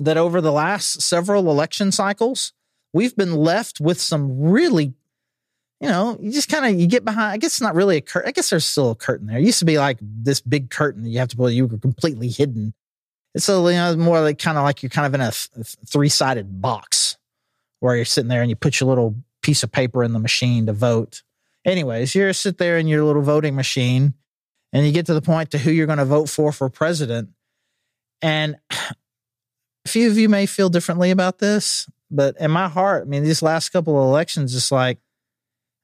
that 0.00 0.16
over 0.16 0.40
the 0.40 0.50
last 0.50 1.02
several 1.02 1.48
election 1.48 1.92
cycles, 1.92 2.52
we've 2.92 3.14
been 3.14 3.36
left 3.36 3.78
with 3.78 4.00
some 4.00 4.50
really, 4.50 4.92
you 5.80 5.88
know, 5.88 6.18
you 6.20 6.32
just 6.32 6.48
kind 6.48 6.66
of 6.66 6.80
you 6.80 6.88
get 6.88 7.04
behind. 7.04 7.32
I 7.32 7.36
guess 7.36 7.52
it's 7.52 7.60
not 7.60 7.76
really 7.76 7.96
a 7.96 8.00
curtain. 8.00 8.28
I 8.28 8.32
guess 8.32 8.50
there's 8.50 8.66
still 8.66 8.90
a 8.90 8.96
curtain 8.96 9.28
there. 9.28 9.38
It 9.38 9.44
used 9.44 9.60
to 9.60 9.64
be 9.64 9.78
like 9.78 9.98
this 10.00 10.40
big 10.40 10.68
curtain 10.68 11.04
that 11.04 11.10
you 11.10 11.20
have 11.20 11.28
to 11.28 11.36
pull. 11.36 11.48
You 11.48 11.68
were 11.68 11.78
completely 11.78 12.26
hidden. 12.26 12.74
It's 13.36 13.48
a 13.48 13.52
you 13.52 13.70
know 13.70 13.94
more 13.94 14.20
like 14.20 14.40
kind 14.40 14.58
of 14.58 14.64
like 14.64 14.82
you're 14.82 14.90
kind 14.90 15.06
of 15.06 15.14
in 15.14 15.20
a 15.20 15.30
th- 15.30 15.76
three 15.86 16.08
sided 16.08 16.60
box 16.60 17.18
where 17.80 17.96
you're 17.96 18.04
sitting 18.04 18.28
there 18.28 18.40
and 18.40 18.50
you 18.50 18.56
put 18.56 18.80
your 18.80 18.88
little 18.88 19.16
piece 19.42 19.62
of 19.62 19.72
paper 19.72 20.04
in 20.04 20.12
the 20.12 20.18
machine 20.18 20.66
to 20.66 20.72
vote. 20.72 21.22
Anyways, 21.64 22.14
you 22.14 22.32
sit 22.32 22.58
there 22.58 22.78
in 22.78 22.88
your 22.88 23.04
little 23.04 23.22
voting 23.22 23.54
machine 23.54 24.14
and 24.72 24.86
you 24.86 24.92
get 24.92 25.06
to 25.06 25.14
the 25.14 25.22
point 25.22 25.50
to 25.50 25.58
who 25.58 25.70
you're 25.70 25.86
going 25.86 25.98
to 25.98 26.04
vote 26.04 26.28
for 26.28 26.52
for 26.52 26.68
president. 26.68 27.30
And 28.22 28.56
a 28.70 28.94
few 29.88 30.10
of 30.10 30.18
you 30.18 30.28
may 30.28 30.46
feel 30.46 30.68
differently 30.68 31.10
about 31.10 31.38
this, 31.38 31.88
but 32.10 32.36
in 32.38 32.50
my 32.50 32.68
heart, 32.68 33.02
I 33.02 33.08
mean, 33.08 33.24
these 33.24 33.42
last 33.42 33.70
couple 33.70 34.00
of 34.00 34.06
elections, 34.08 34.54
it's 34.54 34.70
like 34.70 34.98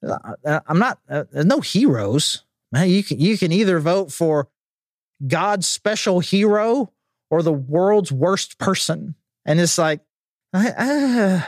uh, 0.06 0.18
uh, 0.44 0.60
I'm 0.66 0.78
not. 0.78 0.98
Uh, 1.08 1.24
no 1.32 1.60
heroes. 1.60 2.44
Man, 2.72 2.88
you 2.88 3.02
can 3.02 3.18
you 3.18 3.38
can 3.38 3.52
either 3.52 3.78
vote 3.78 4.12
for 4.12 4.48
God's 5.26 5.66
special 5.66 6.20
hero 6.20 6.92
or 7.30 7.42
the 7.42 7.52
world's 7.52 8.12
worst 8.12 8.58
person, 8.58 9.14
and 9.44 9.60
it's 9.60 9.78
like, 9.78 10.00
I, 10.52 11.46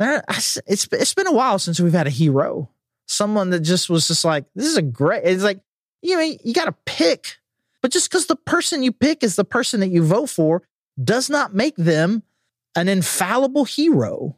it's 0.00 0.58
it's 0.92 1.14
been 1.14 1.26
a 1.26 1.32
while 1.32 1.58
since 1.58 1.80
we've 1.80 1.92
had 1.92 2.06
a 2.06 2.10
hero, 2.10 2.70
someone 3.06 3.50
that 3.50 3.60
just 3.60 3.88
was 3.88 4.08
just 4.08 4.24
like, 4.24 4.44
this 4.54 4.66
is 4.66 4.76
a 4.76 4.82
great. 4.82 5.22
It's 5.24 5.42
like 5.42 5.60
you 6.02 6.16
know 6.16 6.36
you 6.44 6.52
got 6.52 6.66
to 6.66 6.74
pick, 6.84 7.36
but 7.82 7.92
just 7.92 8.10
because 8.10 8.26
the 8.26 8.36
person 8.36 8.82
you 8.82 8.92
pick 8.92 9.22
is 9.22 9.36
the 9.36 9.44
person 9.44 9.80
that 9.80 9.88
you 9.88 10.04
vote 10.04 10.30
for 10.30 10.62
does 11.02 11.30
not 11.30 11.54
make 11.54 11.76
them 11.76 12.22
an 12.74 12.88
infallible 12.88 13.64
hero. 13.64 14.36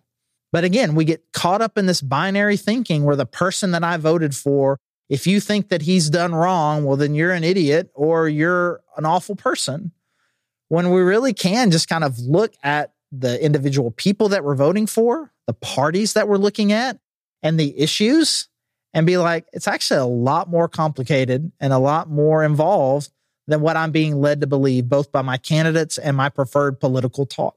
But 0.53 0.65
again, 0.65 0.95
we 0.95 1.05
get 1.05 1.33
caught 1.33 1.61
up 1.61 1.77
in 1.77 1.87
this 1.87 2.01
binary 2.01 2.57
thinking 2.57 3.05
where 3.05 3.17
the 3.17 3.27
person 3.27 3.73
that 3.73 3.85
I 3.85 3.97
voted 3.99 4.35
for, 4.35 4.79
if 5.09 5.27
you 5.27 5.41
think 5.41 5.69
that 5.69 5.83
he's 5.83 6.09
done 6.09 6.35
wrong, 6.35 6.85
well, 6.85 6.97
then 6.97 7.15
you're 7.15 7.33
an 7.33 7.45
idiot 7.45 7.91
or 7.95 8.29
you're 8.29 8.81
an 8.97 9.05
awful 9.05 9.37
person. 9.37 9.93
When 10.69 10.91
we 10.91 11.01
really 11.01 11.35
can 11.35 11.71
just 11.71 11.89
kind 11.89 12.05
of 12.05 12.19
look 12.19 12.55
at 12.63 12.93
the 13.13 13.43
individual 13.43 13.91
people 13.91 14.29
that 14.31 14.45
we're 14.45 14.55
voting 14.55 14.87
for, 14.87 15.33
the 15.49 15.55
parties 15.55 16.13
that 16.13 16.29
we're 16.29 16.37
looking 16.37 16.71
at, 16.71 17.01
and 17.43 17.59
the 17.59 17.77
issues, 17.81 18.49
and 18.95 19.07
be 19.07 19.17
like, 19.17 19.47
it's 19.53 19.67
actually 19.67 19.99
a 19.99 20.05
lot 20.05 20.49
more 20.49 20.69
complicated 20.69 21.51
and 21.59 21.73
a 21.73 21.79
lot 21.79 22.09
more 22.09 22.45
involved 22.45 23.11
than 23.47 23.61
what 23.61 23.77
I'm 23.77 23.91
being 23.91 24.21
led 24.21 24.43
to 24.43 24.47
believe, 24.47 24.89
both 24.89 25.11
by 25.11 25.23
my 25.23 25.39
candidates 25.39 25.99
and 25.99 26.17
my 26.17 26.29
preferred 26.29 26.79
political 26.79 27.27
talk. 27.27 27.57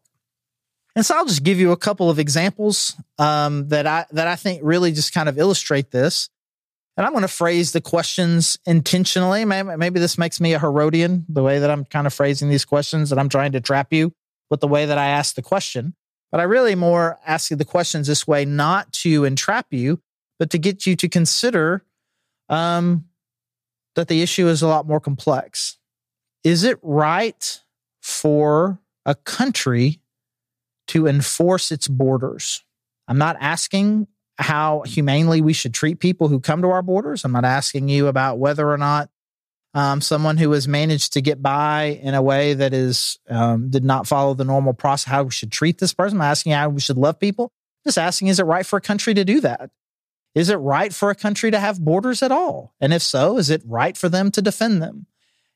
And 0.95 1.05
so 1.05 1.15
I'll 1.15 1.25
just 1.25 1.43
give 1.43 1.59
you 1.59 1.71
a 1.71 1.77
couple 1.77 2.09
of 2.09 2.17
examples 2.17 2.95
um, 3.17 3.67
that 3.67 3.85
I 3.85 4.05
that 4.11 4.27
I 4.27 4.35
think 4.35 4.61
really 4.63 4.91
just 4.91 5.13
kind 5.13 5.29
of 5.29 5.37
illustrate 5.37 5.91
this. 5.91 6.29
And 6.97 7.05
I'm 7.05 7.13
going 7.13 7.21
to 7.21 7.27
phrase 7.29 7.71
the 7.71 7.81
questions 7.81 8.57
intentionally. 8.65 9.45
Maybe, 9.45 9.77
maybe 9.77 9.99
this 9.99 10.17
makes 10.17 10.41
me 10.41 10.53
a 10.53 10.59
Herodian, 10.59 11.25
the 11.29 11.43
way 11.43 11.59
that 11.59 11.71
I'm 11.71 11.85
kind 11.85 12.07
of 12.07 12.13
phrasing 12.13 12.49
these 12.49 12.65
questions, 12.65 13.09
that 13.09 13.19
I'm 13.19 13.29
trying 13.29 13.53
to 13.53 13.61
trap 13.61 13.93
you 13.93 14.13
with 14.49 14.59
the 14.59 14.67
way 14.67 14.85
that 14.85 14.97
I 14.97 15.07
ask 15.07 15.35
the 15.35 15.41
question. 15.41 15.95
But 16.31 16.39
I 16.39 16.43
really 16.43 16.75
more 16.75 17.19
ask 17.25 17.51
you 17.51 17.57
the 17.57 17.65
questions 17.65 18.07
this 18.07 18.25
way, 18.25 18.45
not 18.45 18.91
to 18.93 19.25
entrap 19.25 19.67
you, 19.71 20.01
but 20.39 20.49
to 20.51 20.57
get 20.57 20.85
you 20.85 20.95
to 20.95 21.09
consider 21.09 21.83
um, 22.49 23.05
that 23.95 24.07
the 24.07 24.21
issue 24.21 24.47
is 24.47 24.61
a 24.61 24.67
lot 24.67 24.87
more 24.87 24.99
complex 24.99 25.77
is 26.43 26.63
it 26.63 26.79
right 26.81 27.61
for 28.01 28.79
a 29.05 29.13
country 29.13 29.99
to 30.87 31.07
enforce 31.07 31.71
its 31.71 31.87
borders? 31.87 32.63
I'm 33.07 33.17
not 33.17 33.37
asking 33.39 34.07
how 34.37 34.81
humanely 34.81 35.41
we 35.41 35.53
should 35.53 35.73
treat 35.73 35.99
people 35.99 36.27
who 36.27 36.39
come 36.39 36.63
to 36.63 36.69
our 36.69 36.81
borders. 36.81 37.23
I'm 37.23 37.31
not 37.31 37.45
asking 37.45 37.89
you 37.89 38.07
about 38.07 38.39
whether 38.39 38.69
or 38.69 38.77
not 38.77 39.09
um, 39.73 40.01
someone 40.01 40.37
who 40.37 40.51
has 40.51 40.67
managed 40.67 41.13
to 41.13 41.21
get 41.21 41.41
by 41.41 41.99
in 42.01 42.13
a 42.13 42.21
way 42.21 42.53
that 42.53 42.73
is 42.73 43.19
um, 43.29 43.69
did 43.69 43.83
not 43.83 44.07
follow 44.07 44.33
the 44.33 44.43
normal 44.43 44.73
process, 44.73 45.09
how 45.09 45.23
we 45.23 45.31
should 45.31 45.51
treat 45.51 45.77
this 45.77 45.93
person. 45.93 46.17
I'm 46.17 46.23
asking 46.23 46.53
how 46.53 46.69
we 46.69 46.81
should 46.81 46.97
love 46.97 47.19
people. 47.19 47.51
Just 47.85 47.97
asking, 47.97 48.27
is 48.27 48.39
it 48.39 48.45
right 48.45 48.65
for 48.65 48.77
a 48.77 48.81
country 48.81 49.13
to 49.13 49.23
do 49.23 49.39
that? 49.41 49.71
Is 50.35 50.49
it 50.49 50.55
right 50.55 50.93
for 50.93 51.09
a 51.09 51.15
country 51.15 51.51
to 51.51 51.59
have 51.59 51.83
borders 51.83 52.21
at 52.21 52.31
all? 52.31 52.73
And 52.79 52.93
if 52.93 53.01
so, 53.01 53.37
is 53.37 53.49
it 53.49 53.63
right 53.65 53.97
for 53.97 54.07
them 54.07 54.31
to 54.31 54.41
defend 54.41 54.81
them? 54.81 55.07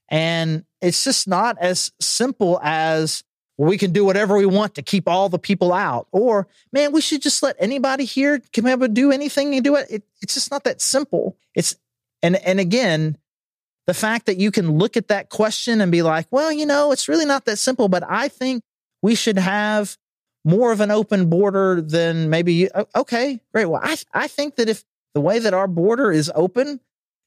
And 0.10 0.66
it's 0.82 1.04
just 1.04 1.28
not 1.28 1.58
as 1.60 1.92
simple 2.00 2.60
as 2.64 3.24
well, 3.58 3.70
we 3.70 3.78
can 3.78 3.92
do 3.92 4.04
whatever 4.04 4.38
we 4.38 4.46
want 4.46 4.76
to 4.76 4.82
keep 4.82 5.08
all 5.08 5.30
the 5.30 5.40
people 5.40 5.72
out. 5.72 6.08
Or, 6.12 6.48
man, 6.74 6.92
we 6.92 7.02
should 7.02 7.22
just 7.22 7.42
let 7.42 7.56
anybody 7.58 8.04
here 8.06 8.42
come 8.54 8.66
ever 8.66 8.88
do 8.88 9.12
anything 9.12 9.56
and 9.56 9.64
do 9.64 9.76
it. 9.76 9.88
it. 9.90 10.04
It's 10.22 10.34
just 10.34 10.52
not 10.52 10.66
that 10.66 10.82
simple. 10.82 11.38
It's 11.54 11.76
and 12.22 12.36
and 12.36 12.60
again, 12.60 13.18
the 13.88 13.94
fact 13.94 14.26
that 14.26 14.38
you 14.38 14.52
can 14.52 14.78
look 14.78 14.98
at 14.98 15.10
that 15.10 15.30
question 15.30 15.82
and 15.82 15.92
be 15.92 16.02
like, 16.02 16.28
well, 16.32 16.52
you 16.52 16.66
know, 16.66 16.92
it's 16.92 17.08
really 17.08 17.26
not 17.26 17.46
that 17.46 17.58
simple, 17.58 17.88
but 17.88 18.04
I 18.08 18.28
think 18.28 18.64
we 19.02 19.16
should 19.16 19.38
have 19.38 19.98
more 20.44 20.72
of 20.72 20.82
an 20.82 20.92
open 20.92 21.30
border 21.30 21.82
than 21.82 22.30
maybe 22.30 22.54
you, 22.54 22.70
okay, 22.96 23.40
great. 23.54 23.66
Well, 23.66 23.82
I 23.84 23.98
I 24.14 24.28
think 24.28 24.56
that 24.56 24.70
if 24.70 24.84
the 25.14 25.22
way 25.22 25.40
that 25.40 25.54
our 25.54 25.68
border 25.68 26.12
is 26.12 26.32
open 26.36 26.80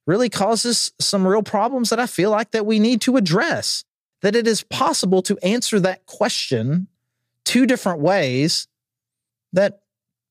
really 0.07 0.31
causes 0.31 0.91
some 0.99 1.27
real 1.27 1.43
problems 1.43 1.91
that 1.91 2.01
I 2.01 2.07
feel 2.07 2.31
like 2.31 2.53
that 2.53 2.65
we 2.65 2.79
need 2.79 3.03
to 3.03 3.17
address. 3.17 3.85
That 4.23 4.35
it 4.35 4.49
is 4.49 4.63
possible 4.63 5.23
to 5.23 5.39
answer 5.45 5.79
that 5.79 6.07
question 6.07 6.89
two 7.45 7.67
different 7.67 8.01
ways 8.01 8.67
that 9.53 9.81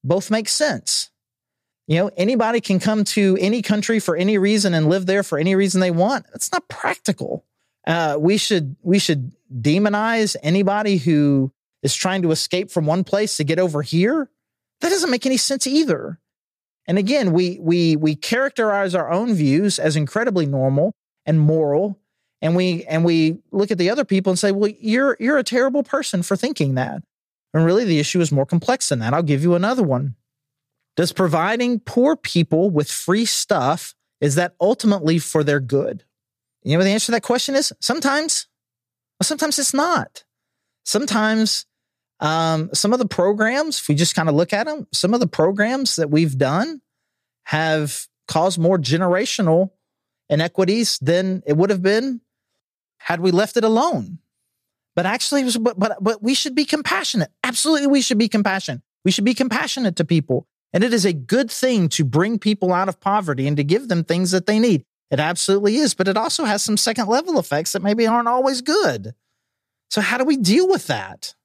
both 0.04 0.30
make 0.30 0.50
sense. 0.50 1.10
You 1.88 2.00
know, 2.00 2.12
anybody 2.17 2.60
can 2.60 2.79
come 2.79 3.06
to 3.06 3.38
any 3.39 3.62
country 3.62 4.00
for 4.00 4.15
any 4.15 4.38
reason 4.38 4.74
and 4.74 4.89
live 4.89 5.06
there 5.06 5.24
for 5.24 5.39
any 5.39 5.56
reason 5.56 5.79
they 5.79 5.91
want. 5.91 6.25
That's 6.32 6.51
not 6.51 6.67
practical. 6.67 7.46
Uh, 7.86 8.17
we 8.20 8.38
should 8.38 8.75
we 8.82 9.00
should 9.00 9.32
demonize 9.50 10.36
anybody 10.44 10.98
who 10.98 11.53
is 11.82 11.96
trying 11.96 12.22
to 12.24 12.32
escape 12.32 12.70
from 12.70 12.86
one 12.86 13.06
place 13.06 13.38
to 13.38 13.46
get 13.46 13.60
over 13.60 13.82
here. 13.82 14.29
That 14.82 14.89
doesn't 14.89 15.10
make 15.10 15.25
any 15.25 15.38
sense 15.38 15.65
either. 15.65 16.20
And 16.86 16.98
again, 16.98 17.32
we 17.32 17.58
we 17.62 17.96
we 17.96 18.15
characterize 18.15 18.94
our 18.94 19.10
own 19.10 19.34
views 19.34 19.79
as 19.79 19.96
incredibly 19.96 20.46
normal 20.46 20.94
and 21.25 21.39
moral, 21.39 21.98
and 22.41 22.56
we 22.56 22.84
and 22.86 23.06
we 23.06 23.39
look 23.51 23.72
at 23.72 23.77
the 23.77 23.89
other 23.89 24.03
people 24.03 24.32
and 24.32 24.39
say, 24.39 24.51
"Well, 24.51 24.72
you're 24.79 25.15
you're 25.22 25.38
a 25.38 25.44
terrible 25.44 25.84
person 25.84 26.24
for 26.24 26.36
thinking 26.36 26.75
that." 26.75 27.01
And 27.53 27.65
really, 27.65 27.86
the 27.86 28.00
issue 28.00 28.20
is 28.20 28.32
more 28.32 28.46
complex 28.46 28.89
than 28.89 29.00
that. 29.00 29.13
I'll 29.13 29.24
give 29.24 29.44
you 29.44 29.56
another 29.56 29.84
one. 29.84 30.15
Does 30.98 31.13
providing 31.13 31.80
poor 31.80 32.16
people 32.18 32.72
with 32.72 32.92
free 32.92 33.25
stuff 33.25 33.94
is 34.20 34.36
that 34.36 34.56
ultimately 34.60 35.20
for 35.20 35.44
their 35.44 35.60
good? 35.60 36.04
You 36.63 36.74
know 36.74 36.80
what 36.80 36.86
the 36.86 36.89
answer 36.89 37.06
to 37.08 37.12
that 37.13 37.24
question 37.24 37.56
is? 37.56 37.72
Sometimes, 37.80 38.48
sometimes 39.22 39.60
it's 39.60 39.75
not. 39.75 40.25
Sometimes 40.84 41.68
um, 42.20 42.72
some 42.74 42.94
of 42.94 43.00
the 43.00 43.08
programs, 43.08 43.80
if 43.80 43.88
we 43.88 43.96
just 43.96 44.16
kind 44.16 44.27
of 44.27 44.34
look 44.34 44.54
at 44.54 44.66
them, 44.66 44.88
some 44.92 45.13
of 45.13 45.20
the 45.20 45.27
programs 45.27 45.98
that 45.98 46.10
we've 46.10 46.38
done 46.38 46.82
have 47.44 48.08
caused 48.27 48.58
more 48.58 48.80
generational 48.80 49.70
inequities 50.30 50.98
than 51.00 51.44
it 51.46 51.56
would 51.56 51.70
have 51.70 51.84
been 51.84 52.22
had 52.98 53.22
we 53.22 53.30
left 53.30 53.56
it 53.56 53.63
alone. 53.63 54.18
But 54.96 55.06
actually, 55.06 55.48
but, 55.60 55.80
but, 55.80 55.98
but 56.01 56.24
we 56.24 56.34
should 56.34 56.56
be 56.56 56.66
compassionate. 56.66 57.30
Absolutely, 57.44 57.86
we 57.86 58.01
should 58.01 58.18
be 58.18 58.27
compassionate. 58.27 58.82
We 59.06 59.12
should 59.12 59.25
be 59.25 59.36
compassionate 59.36 59.96
to 59.98 60.04
people. 60.04 60.48
And 60.74 60.84
it 60.84 60.94
is 60.94 61.06
a 61.06 61.14
good 61.14 61.50
thing 61.50 61.90
to 61.90 62.04
bring 62.04 62.40
people 62.40 62.74
out 62.74 62.90
of 62.90 63.00
poverty 63.00 63.48
and 63.48 63.58
to 63.58 63.64
give 63.64 63.88
them 63.88 64.04
things 64.04 64.32
that 64.32 64.46
they 64.46 64.60
need. 64.60 64.84
It 65.10 65.20
absolutely 65.20 65.78
is, 65.78 65.94
but 65.94 66.08
it 66.08 66.18
also 66.18 66.44
has 66.44 66.62
some 66.62 66.78
second 66.78 67.08
level 67.08 67.40
effects 67.40 67.72
that 67.72 67.82
maybe 67.82 68.06
aren't 68.06 68.28
always 68.28 68.62
good. 68.62 69.14
So, 69.90 70.02
how 70.02 70.18
do 70.18 70.26
we 70.26 70.36
deal 70.36 70.68
with 70.68 70.88
that? 70.88 71.36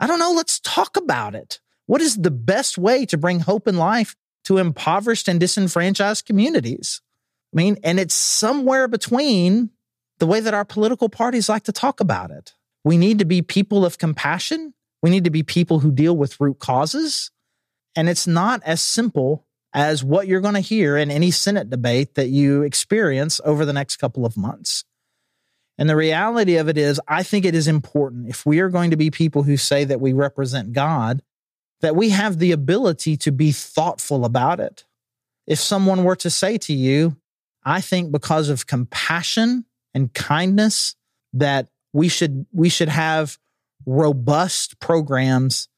I 0.00 0.06
don't 0.06 0.18
know. 0.18 0.32
Let's 0.32 0.60
talk 0.60 0.96
about 0.96 1.34
it. 1.34 1.60
What 1.86 2.02
is 2.02 2.16
the 2.16 2.30
best 2.30 2.76
way 2.76 3.06
to 3.06 3.16
bring 3.16 3.40
hope 3.40 3.66
and 3.66 3.78
life 3.78 4.16
to 4.44 4.58
impoverished 4.58 5.28
and 5.28 5.38
disenfranchised 5.38 6.26
communities? 6.26 7.00
I 7.54 7.56
mean, 7.56 7.78
and 7.82 7.98
it's 7.98 8.14
somewhere 8.14 8.88
between 8.88 9.70
the 10.18 10.26
way 10.26 10.40
that 10.40 10.54
our 10.54 10.64
political 10.64 11.08
parties 11.08 11.48
like 11.48 11.64
to 11.64 11.72
talk 11.72 12.00
about 12.00 12.30
it. 12.30 12.52
We 12.84 12.98
need 12.98 13.20
to 13.20 13.24
be 13.24 13.42
people 13.42 13.84
of 13.84 13.98
compassion. 13.98 14.74
We 15.02 15.10
need 15.10 15.24
to 15.24 15.30
be 15.30 15.42
people 15.42 15.80
who 15.80 15.92
deal 15.92 16.16
with 16.16 16.40
root 16.40 16.58
causes. 16.58 17.30
And 17.96 18.08
it's 18.08 18.26
not 18.26 18.62
as 18.64 18.80
simple 18.80 19.46
as 19.74 20.02
what 20.02 20.26
you're 20.26 20.40
going 20.40 20.54
to 20.54 20.60
hear 20.60 20.96
in 20.96 21.10
any 21.10 21.30
Senate 21.30 21.70
debate 21.70 22.14
that 22.14 22.28
you 22.28 22.62
experience 22.62 23.40
over 23.44 23.64
the 23.64 23.72
next 23.72 23.96
couple 23.96 24.24
of 24.24 24.36
months. 24.36 24.84
And 25.76 25.88
the 25.88 25.96
reality 25.96 26.56
of 26.56 26.68
it 26.68 26.76
is, 26.76 27.00
I 27.06 27.22
think 27.22 27.44
it 27.44 27.54
is 27.54 27.68
important 27.68 28.28
if 28.28 28.44
we 28.44 28.60
are 28.60 28.68
going 28.68 28.90
to 28.90 28.96
be 28.96 29.10
people 29.10 29.44
who 29.44 29.56
say 29.56 29.84
that 29.84 30.00
we 30.00 30.12
represent 30.12 30.72
God, 30.72 31.22
that 31.80 31.94
we 31.94 32.10
have 32.10 32.38
the 32.38 32.52
ability 32.52 33.16
to 33.18 33.30
be 33.30 33.52
thoughtful 33.52 34.24
about 34.24 34.58
it. 34.58 34.84
If 35.46 35.60
someone 35.60 36.02
were 36.02 36.16
to 36.16 36.30
say 36.30 36.58
to 36.58 36.72
you, 36.72 37.16
I 37.64 37.80
think 37.80 38.10
because 38.10 38.48
of 38.48 38.66
compassion 38.66 39.66
and 39.94 40.12
kindness, 40.12 40.96
that 41.34 41.68
we 41.92 42.08
should, 42.08 42.46
we 42.52 42.68
should 42.68 42.88
have 42.88 43.38
robust 43.86 44.80
programs 44.80 45.68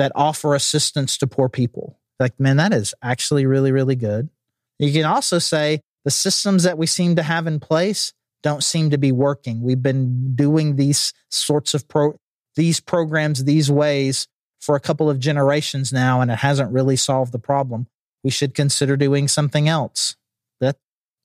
that 0.00 0.12
offer 0.14 0.54
assistance 0.54 1.18
to 1.18 1.26
poor 1.26 1.50
people. 1.50 1.98
Like, 2.18 2.40
man, 2.40 2.56
that 2.56 2.72
is 2.72 2.94
actually 3.02 3.44
really, 3.44 3.70
really 3.70 3.96
good. 3.96 4.30
You 4.78 4.90
can 4.94 5.04
also 5.04 5.38
say 5.38 5.82
the 6.06 6.10
systems 6.10 6.62
that 6.62 6.78
we 6.78 6.86
seem 6.86 7.16
to 7.16 7.22
have 7.22 7.46
in 7.46 7.60
place 7.60 8.14
don't 8.42 8.64
seem 8.64 8.88
to 8.90 8.98
be 8.98 9.12
working. 9.12 9.60
We've 9.60 9.82
been 9.82 10.34
doing 10.34 10.76
these 10.76 11.12
sorts 11.28 11.74
of 11.74 11.86
pro 11.86 12.16
these 12.56 12.80
programs 12.80 13.44
these 13.44 13.70
ways 13.70 14.26
for 14.58 14.74
a 14.74 14.80
couple 14.80 15.10
of 15.10 15.18
generations 15.20 15.92
now 15.92 16.22
and 16.22 16.30
it 16.30 16.38
hasn't 16.38 16.72
really 16.72 16.96
solved 16.96 17.32
the 17.32 17.38
problem. 17.38 17.86
We 18.24 18.30
should 18.30 18.54
consider 18.54 18.96
doing 18.96 19.28
something 19.28 19.68
else. 19.68 20.16
That 20.60 20.78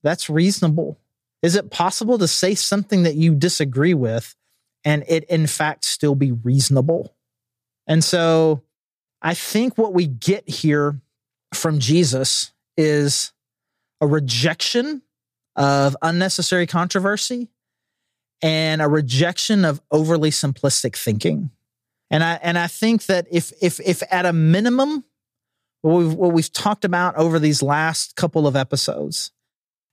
that's 0.04 0.30
reasonable. 0.30 1.00
Is 1.42 1.56
it 1.56 1.72
possible 1.72 2.18
to 2.18 2.28
say 2.28 2.56
something 2.56 3.04
that 3.04 3.16
you 3.16 3.36
disagree 3.36 3.94
with 3.94 4.36
and 4.84 5.06
it 5.08 5.24
in 5.26 5.48
fact 5.48 5.86
still 5.86 6.16
be 6.16 6.34
reasonable? 6.34 7.16
And 7.88 8.04
so 8.04 8.62
I 9.26 9.34
think 9.34 9.76
what 9.76 9.92
we 9.92 10.06
get 10.06 10.48
here 10.48 11.02
from 11.52 11.80
Jesus 11.80 12.52
is 12.78 13.34
a 14.00 14.06
rejection 14.06 15.02
of 15.56 15.98
unnecessary 16.04 16.68
controversy 16.68 17.50
and 18.44 18.84
a 18.84 18.88
rejection 18.88 19.66
of 19.66 19.82
overly 19.90 20.30
simplistic 20.30 20.96
thinking. 20.96 21.50
And 22.12 22.24
I 22.24 22.34
and 22.44 22.56
I 22.56 22.68
think 22.68 23.08
that 23.08 23.26
if 23.32 23.52
if 23.64 23.80
if 23.80 24.04
at 24.12 24.28
a 24.28 24.34
minimum, 24.34 25.04
what 25.82 25.96
we've 25.96 26.14
what 26.14 26.32
we've 26.32 26.54
talked 26.54 26.86
about 26.86 27.16
over 27.16 27.40
these 27.40 27.64
last 27.64 28.16
couple 28.16 28.46
of 28.46 28.56
episodes, 28.56 29.32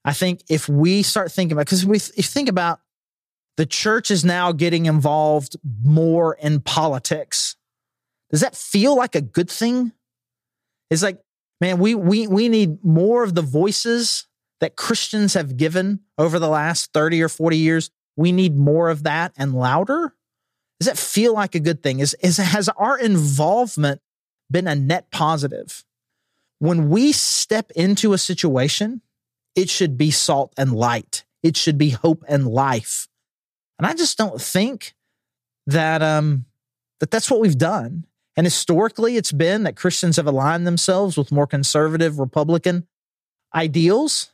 I 0.05 0.13
think 0.13 0.43
if 0.47 0.69
we 0.69 1.01
start 1.01 1.31
thinking 1.31 1.53
about 1.53 1.65
because 1.65 1.87
we 1.87 1.97
if 1.97 2.17
you 2.17 2.23
think 2.23 2.49
about 2.49 2.81
the 3.57 3.65
church 3.65 4.11
is 4.11 4.23
now 4.23 4.51
getting 4.51 4.85
involved 4.85 5.57
more 5.83 6.35
in 6.35 6.61
politics. 6.61 7.55
Does 8.33 8.41
that 8.41 8.57
feel 8.57 8.97
like 8.97 9.15
a 9.15 9.21
good 9.21 9.49
thing? 9.49 9.93
It's 10.89 11.03
like, 11.03 11.21
man, 11.61 11.77
we 11.77 11.95
we 11.95 12.27
we 12.27 12.49
need 12.49 12.83
more 12.83 13.23
of 13.23 13.35
the 13.35 13.41
voices 13.41 14.27
that 14.59 14.75
Christians 14.75 15.35
have 15.35 15.55
given 15.55 15.99
over 16.17 16.39
the 16.39 16.47
last 16.47 16.93
30 16.93 17.21
or 17.21 17.29
40 17.29 17.57
years, 17.57 17.91
we 18.15 18.31
need 18.31 18.57
more 18.57 18.89
of 18.89 19.03
that 19.03 19.33
and 19.37 19.53
louder? 19.53 20.15
Does 20.79 20.87
that 20.87 20.97
feel 20.97 21.33
like 21.33 21.53
a 21.53 21.59
good 21.59 21.83
thing? 21.83 21.99
Is, 21.99 22.15
is 22.21 22.37
has 22.37 22.69
our 22.69 22.97
involvement 22.97 24.01
been 24.49 24.67
a 24.67 24.73
net 24.75 25.11
positive? 25.11 25.83
When 26.59 26.89
we 26.89 27.11
step 27.11 27.71
into 27.75 28.13
a 28.13 28.17
situation, 28.17 29.01
it 29.55 29.69
should 29.69 29.97
be 29.97 30.11
salt 30.11 30.53
and 30.57 30.73
light. 30.73 31.25
It 31.43 31.57
should 31.57 31.77
be 31.77 31.89
hope 31.89 32.23
and 32.27 32.47
life. 32.47 33.07
And 33.77 33.85
I 33.85 33.93
just 33.93 34.17
don't 34.17 34.41
think 34.41 34.95
that 35.67 36.01
um 36.01 36.45
that 36.99 37.11
that's 37.11 37.29
what 37.29 37.41
we've 37.41 37.57
done. 37.57 38.05
And 38.35 38.45
historically, 38.45 39.17
it's 39.17 39.31
been 39.31 39.63
that 39.63 39.75
Christians 39.75 40.17
have 40.17 40.25
aligned 40.25 40.65
themselves 40.65 41.17
with 41.17 41.31
more 41.31 41.47
conservative 41.47 42.19
Republican 42.19 42.87
ideals. 43.53 44.31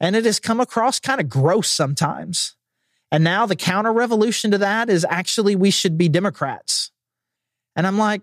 And 0.00 0.16
it 0.16 0.24
has 0.24 0.40
come 0.40 0.60
across 0.60 0.98
kind 0.98 1.20
of 1.20 1.28
gross 1.28 1.68
sometimes. 1.68 2.56
And 3.12 3.22
now 3.22 3.46
the 3.46 3.56
counter 3.56 3.92
revolution 3.92 4.50
to 4.52 4.58
that 4.58 4.88
is 4.88 5.06
actually 5.08 5.56
we 5.56 5.70
should 5.70 5.98
be 5.98 6.08
Democrats. 6.08 6.90
And 7.76 7.86
I'm 7.86 7.98
like, 7.98 8.22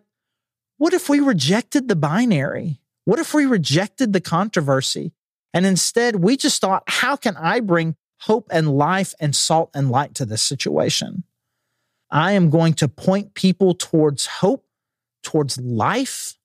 what 0.77 0.93
if 0.93 1.09
we 1.09 1.19
rejected 1.19 1.87
the 1.87 1.95
binary? 1.95 2.79
What 3.05 3.19
if 3.19 3.33
we 3.33 3.45
rejected 3.45 4.13
the 4.13 4.21
controversy? 4.21 5.13
And 5.53 5.65
instead, 5.65 6.17
we 6.17 6.37
just 6.37 6.61
thought, 6.61 6.83
how 6.87 7.15
can 7.15 7.35
I 7.37 7.61
bring 7.61 7.95
hope 8.21 8.47
and 8.51 8.77
life 8.77 9.13
and 9.19 9.35
salt 9.35 9.71
and 9.73 9.89
light 9.89 10.15
to 10.15 10.25
this 10.25 10.41
situation? 10.41 11.23
I 12.11 12.33
am 12.33 12.49
going 12.49 12.73
to 12.75 12.87
point 12.87 13.33
people 13.33 13.73
towards 13.73 14.25
hope, 14.27 14.66
towards 15.27 15.59
life. 15.59 16.35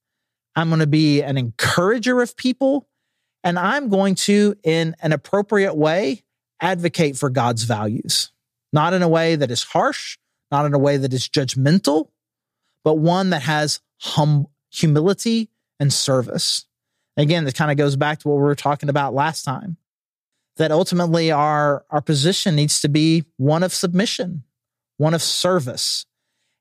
I'm 0.56 0.68
going 0.68 0.80
to 0.80 0.88
be 0.88 1.22
an 1.22 1.38
encourager 1.38 2.20
of 2.20 2.36
people. 2.36 2.88
And 3.44 3.58
I'm 3.58 3.88
going 3.88 4.16
to, 4.26 4.56
in 4.64 4.96
an 5.00 5.12
appropriate 5.12 5.74
way, 5.74 6.24
advocate 6.60 7.16
for 7.16 7.30
God's 7.30 7.62
values, 7.62 8.32
not 8.72 8.92
in 8.92 9.02
a 9.02 9.08
way 9.08 9.36
that 9.36 9.50
is 9.50 9.62
harsh, 9.62 10.18
not 10.50 10.66
in 10.66 10.74
a 10.74 10.78
way 10.78 10.96
that 10.96 11.12
is 11.12 11.28
judgmental, 11.28 12.08
but 12.84 12.94
one 12.98 13.30
that 13.30 13.42
has 13.42 13.80
hum- 14.00 14.48
humility 14.70 15.48
and 15.78 15.92
service. 15.92 16.66
Again, 17.16 17.44
this 17.44 17.54
kind 17.54 17.70
of 17.70 17.76
goes 17.76 17.94
back 17.96 18.18
to 18.20 18.28
what 18.28 18.36
we 18.36 18.42
were 18.42 18.54
talking 18.54 18.88
about 18.88 19.14
last 19.14 19.44
time 19.44 19.76
that 20.56 20.72
ultimately 20.72 21.30
our, 21.30 21.84
our 21.90 22.02
position 22.02 22.56
needs 22.56 22.80
to 22.80 22.88
be 22.88 23.24
one 23.36 23.62
of 23.62 23.72
submission, 23.72 24.42
one 24.98 25.14
of 25.14 25.22
service, 25.22 26.04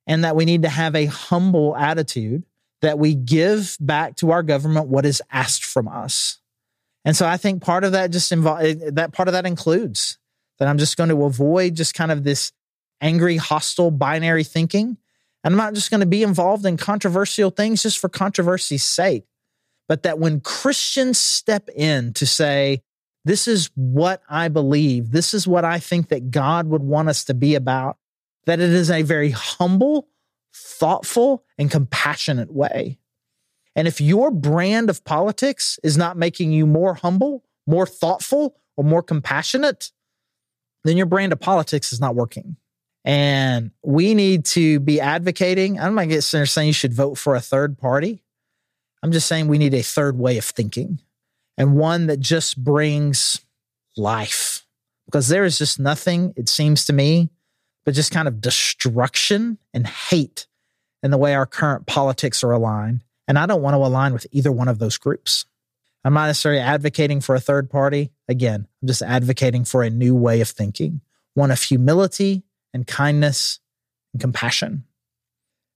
and 0.07 0.23
that 0.23 0.35
we 0.35 0.45
need 0.45 0.63
to 0.63 0.69
have 0.69 0.95
a 0.95 1.05
humble 1.05 1.75
attitude 1.75 2.43
that 2.81 2.97
we 2.97 3.13
give 3.13 3.77
back 3.79 4.15
to 4.17 4.31
our 4.31 4.43
government 4.43 4.87
what 4.87 5.05
is 5.05 5.21
asked 5.31 5.63
from 5.65 5.87
us. 5.87 6.39
And 7.05 7.15
so 7.15 7.27
I 7.27 7.37
think 7.37 7.63
part 7.63 7.83
of 7.83 7.93
that 7.93 8.11
just 8.11 8.31
involve 8.31 8.61
eh, 8.61 8.75
that 8.93 9.13
part 9.13 9.27
of 9.27 9.33
that 9.33 9.45
includes 9.45 10.17
that 10.59 10.67
I'm 10.67 10.77
just 10.77 10.97
going 10.97 11.09
to 11.09 11.23
avoid 11.23 11.75
just 11.75 11.93
kind 11.93 12.11
of 12.11 12.23
this 12.23 12.51
angry, 13.01 13.37
hostile, 13.37 13.91
binary 13.91 14.43
thinking. 14.43 14.97
And 15.43 15.53
I'm 15.53 15.57
not 15.57 15.73
just 15.73 15.89
going 15.89 16.01
to 16.01 16.07
be 16.07 16.21
involved 16.21 16.65
in 16.65 16.77
controversial 16.77 17.49
things 17.49 17.81
just 17.81 17.97
for 17.97 18.09
controversy's 18.09 18.83
sake, 18.83 19.25
but 19.87 20.03
that 20.03 20.19
when 20.19 20.39
Christians 20.39 21.17
step 21.17 21.67
in 21.75 22.13
to 22.13 22.27
say, 22.27 22.83
this 23.25 23.47
is 23.47 23.69
what 23.75 24.21
I 24.29 24.47
believe, 24.47 25.11
this 25.11 25.33
is 25.33 25.47
what 25.47 25.65
I 25.65 25.79
think 25.79 26.09
that 26.09 26.31
God 26.31 26.67
would 26.67 26.83
want 26.83 27.09
us 27.09 27.23
to 27.25 27.33
be 27.33 27.55
about, 27.55 27.97
that 28.45 28.59
it 28.59 28.69
is 28.69 28.89
a 28.89 29.01
very 29.01 29.31
humble, 29.31 30.07
thoughtful, 30.53 31.43
and 31.57 31.69
compassionate 31.69 32.51
way. 32.51 32.97
And 33.75 33.87
if 33.87 34.01
your 34.01 34.31
brand 34.31 34.89
of 34.89 35.03
politics 35.03 35.79
is 35.83 35.97
not 35.97 36.17
making 36.17 36.51
you 36.51 36.65
more 36.65 36.95
humble, 36.95 37.43
more 37.65 37.87
thoughtful, 37.87 38.57
or 38.75 38.83
more 38.83 39.03
compassionate, 39.03 39.91
then 40.83 40.97
your 40.97 41.05
brand 41.05 41.31
of 41.31 41.39
politics 41.39 41.93
is 41.93 42.01
not 42.01 42.15
working. 42.15 42.57
And 43.05 43.71
we 43.83 44.13
need 44.13 44.45
to 44.45 44.79
be 44.79 44.99
advocating. 44.99 45.79
I'm 45.79 45.95
not 45.95 46.09
getting 46.09 46.45
saying 46.45 46.67
you 46.67 46.73
should 46.73 46.93
vote 46.93 47.17
for 47.17 47.35
a 47.35 47.41
third 47.41 47.77
party, 47.77 48.23
I'm 49.03 49.11
just 49.11 49.27
saying 49.27 49.47
we 49.47 49.57
need 49.57 49.73
a 49.73 49.81
third 49.81 50.17
way 50.17 50.37
of 50.37 50.45
thinking 50.45 50.99
and 51.57 51.75
one 51.75 52.07
that 52.07 52.19
just 52.19 52.63
brings 52.63 53.41
life 53.97 54.65
because 55.05 55.27
there 55.27 55.43
is 55.43 55.57
just 55.57 55.79
nothing, 55.79 56.33
it 56.37 56.47
seems 56.47 56.85
to 56.85 56.93
me, 56.93 57.29
but 57.85 57.93
just 57.93 58.11
kind 58.11 58.27
of 58.27 58.41
destruction 58.41 59.57
and 59.73 59.87
hate 59.87 60.47
in 61.03 61.11
the 61.11 61.17
way 61.17 61.33
our 61.33 61.45
current 61.45 61.87
politics 61.87 62.43
are 62.43 62.51
aligned. 62.51 63.03
And 63.27 63.39
I 63.39 63.45
don't 63.45 63.61
want 63.61 63.73
to 63.73 63.79
align 63.79 64.13
with 64.13 64.27
either 64.31 64.51
one 64.51 64.67
of 64.67 64.79
those 64.79 64.97
groups. 64.97 65.45
I'm 66.03 66.13
not 66.13 66.27
necessarily 66.27 66.61
advocating 66.61 67.21
for 67.21 67.35
a 67.35 67.39
third 67.39 67.69
party. 67.69 68.11
Again, 68.27 68.67
I'm 68.81 68.87
just 68.87 69.01
advocating 69.01 69.65
for 69.65 69.83
a 69.83 69.89
new 69.89 70.15
way 70.15 70.41
of 70.41 70.49
thinking, 70.49 71.01
one 71.35 71.51
of 71.51 71.61
humility 71.61 72.43
and 72.73 72.87
kindness 72.87 73.59
and 74.13 74.21
compassion. 74.21 74.85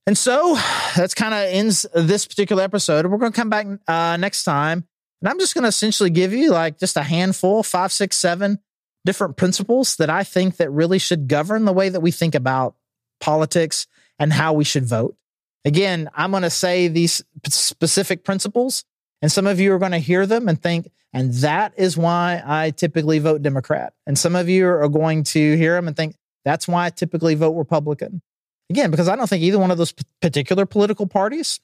And 0.06 0.16
so 0.16 0.56
that's 0.96 1.14
kind 1.14 1.34
of 1.34 1.40
ends 1.52 1.86
this 1.94 2.26
particular 2.26 2.62
episode. 2.62 3.06
We're 3.06 3.18
going 3.18 3.32
to 3.32 3.36
come 3.36 3.50
back 3.50 3.66
uh, 3.88 4.16
next 4.16 4.44
time. 4.44 4.84
And 5.20 5.28
I'm 5.28 5.38
just 5.38 5.54
going 5.54 5.62
to 5.62 5.68
essentially 5.68 6.10
give 6.10 6.32
you 6.32 6.50
like 6.50 6.78
just 6.78 6.96
a 6.96 7.02
handful, 7.02 7.62
five, 7.62 7.90
six, 7.90 8.16
seven 8.18 8.58
different 9.06 9.36
principles 9.36 9.96
that 9.96 10.10
I 10.10 10.22
think 10.22 10.58
that 10.58 10.70
really 10.70 10.98
should 10.98 11.28
govern 11.28 11.64
the 11.64 11.72
way 11.72 11.88
that 11.88 12.00
we 12.00 12.10
think 12.10 12.34
about 12.34 12.74
politics 13.20 13.86
and 14.18 14.32
how 14.32 14.52
we 14.52 14.64
should 14.64 14.84
vote. 14.84 15.16
Again, 15.64 16.10
I'm 16.14 16.30
going 16.30 16.42
to 16.42 16.50
say 16.50 16.88
these 16.88 17.22
specific 17.48 18.24
principles, 18.24 18.84
and 19.22 19.32
some 19.32 19.46
of 19.46 19.58
you 19.58 19.72
are 19.72 19.78
going 19.78 19.92
to 19.92 19.98
hear 19.98 20.26
them 20.26 20.48
and 20.48 20.62
think, 20.62 20.90
and 21.12 21.32
that 21.34 21.72
is 21.76 21.96
why 21.96 22.42
I 22.44 22.70
typically 22.70 23.18
vote 23.18 23.42
Democrat. 23.42 23.94
And 24.06 24.18
some 24.18 24.36
of 24.36 24.48
you 24.48 24.68
are 24.68 24.88
going 24.88 25.22
to 25.24 25.56
hear 25.56 25.74
them 25.74 25.88
and 25.88 25.96
think, 25.96 26.16
that's 26.44 26.68
why 26.68 26.86
I 26.86 26.90
typically 26.90 27.34
vote 27.34 27.52
Republican. 27.52 28.20
Again, 28.68 28.90
because 28.90 29.08
I 29.08 29.16
don't 29.16 29.26
think 29.26 29.42
either 29.42 29.58
one 29.58 29.70
of 29.70 29.78
those 29.78 29.94
particular 30.20 30.66
political 30.66 31.06
parties 31.06 31.60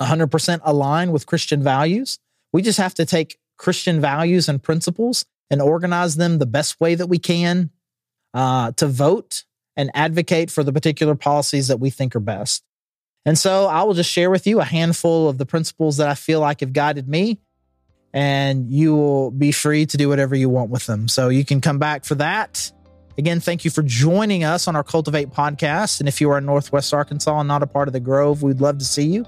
100% 0.00 0.60
align 0.62 1.12
with 1.12 1.26
Christian 1.26 1.62
values. 1.62 2.18
We 2.52 2.62
just 2.62 2.78
have 2.78 2.94
to 2.94 3.06
take 3.06 3.38
Christian 3.56 4.00
values 4.00 4.48
and 4.48 4.62
principles 4.62 5.24
and 5.50 5.62
organize 5.62 6.16
them 6.16 6.38
the 6.38 6.46
best 6.46 6.80
way 6.80 6.94
that 6.94 7.06
we 7.06 7.18
can 7.18 7.70
uh, 8.34 8.72
to 8.72 8.86
vote 8.86 9.44
and 9.76 9.90
advocate 9.94 10.50
for 10.50 10.64
the 10.64 10.72
particular 10.72 11.14
policies 11.14 11.68
that 11.68 11.78
we 11.78 11.90
think 11.90 12.14
are 12.16 12.20
best. 12.20 12.64
And 13.24 13.38
so 13.38 13.66
I 13.66 13.82
will 13.82 13.94
just 13.94 14.10
share 14.10 14.30
with 14.30 14.46
you 14.46 14.60
a 14.60 14.64
handful 14.64 15.28
of 15.28 15.38
the 15.38 15.46
principles 15.46 15.98
that 15.98 16.08
I 16.08 16.14
feel 16.14 16.40
like 16.40 16.60
have 16.60 16.72
guided 16.72 17.08
me, 17.08 17.40
and 18.12 18.70
you 18.70 18.94
will 18.94 19.30
be 19.30 19.52
free 19.52 19.86
to 19.86 19.96
do 19.96 20.08
whatever 20.08 20.34
you 20.34 20.48
want 20.48 20.70
with 20.70 20.86
them. 20.86 21.08
So 21.08 21.28
you 21.28 21.44
can 21.44 21.60
come 21.60 21.78
back 21.78 22.04
for 22.04 22.14
that. 22.16 22.72
Again, 23.18 23.40
thank 23.40 23.64
you 23.64 23.70
for 23.70 23.82
joining 23.82 24.44
us 24.44 24.68
on 24.68 24.76
our 24.76 24.84
Cultivate 24.84 25.30
podcast. 25.30 25.98
And 26.00 26.08
if 26.08 26.20
you 26.20 26.30
are 26.30 26.38
in 26.38 26.46
Northwest 26.46 26.94
Arkansas 26.94 27.38
and 27.38 27.48
not 27.48 27.62
a 27.62 27.66
part 27.66 27.88
of 27.88 27.92
the 27.92 28.00
Grove, 28.00 28.42
we'd 28.42 28.60
love 28.60 28.78
to 28.78 28.84
see 28.84 29.06
you. 29.06 29.26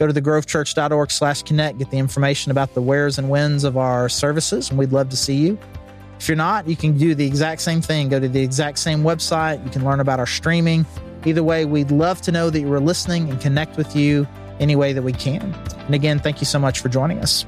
Go 0.00 0.06
to 0.06 0.14
thegrovechurch.org 0.14 1.10
slash 1.10 1.42
connect, 1.42 1.76
get 1.78 1.90
the 1.90 1.98
information 1.98 2.50
about 2.50 2.72
the 2.72 2.80
wheres 2.80 3.18
and 3.18 3.28
whens 3.28 3.64
of 3.64 3.76
our 3.76 4.08
services, 4.08 4.70
and 4.70 4.78
we'd 4.78 4.92
love 4.92 5.10
to 5.10 5.16
see 5.16 5.34
you. 5.34 5.58
If 6.18 6.26
you're 6.26 6.38
not, 6.38 6.66
you 6.66 6.74
can 6.74 6.96
do 6.96 7.14
the 7.14 7.26
exact 7.26 7.60
same 7.60 7.82
thing. 7.82 8.08
Go 8.08 8.18
to 8.18 8.26
the 8.26 8.42
exact 8.42 8.78
same 8.78 9.02
website. 9.02 9.62
You 9.62 9.70
can 9.70 9.84
learn 9.84 10.00
about 10.00 10.18
our 10.18 10.26
streaming. 10.26 10.86
Either 11.26 11.42
way, 11.42 11.66
we'd 11.66 11.90
love 11.90 12.22
to 12.22 12.32
know 12.32 12.48
that 12.48 12.60
you 12.60 12.72
are 12.72 12.80
listening 12.80 13.28
and 13.28 13.38
connect 13.42 13.76
with 13.76 13.94
you 13.94 14.26
any 14.58 14.74
way 14.74 14.94
that 14.94 15.02
we 15.02 15.12
can. 15.12 15.54
And 15.84 15.94
again, 15.94 16.18
thank 16.18 16.40
you 16.40 16.46
so 16.46 16.58
much 16.58 16.80
for 16.80 16.88
joining 16.88 17.18
us. 17.18 17.44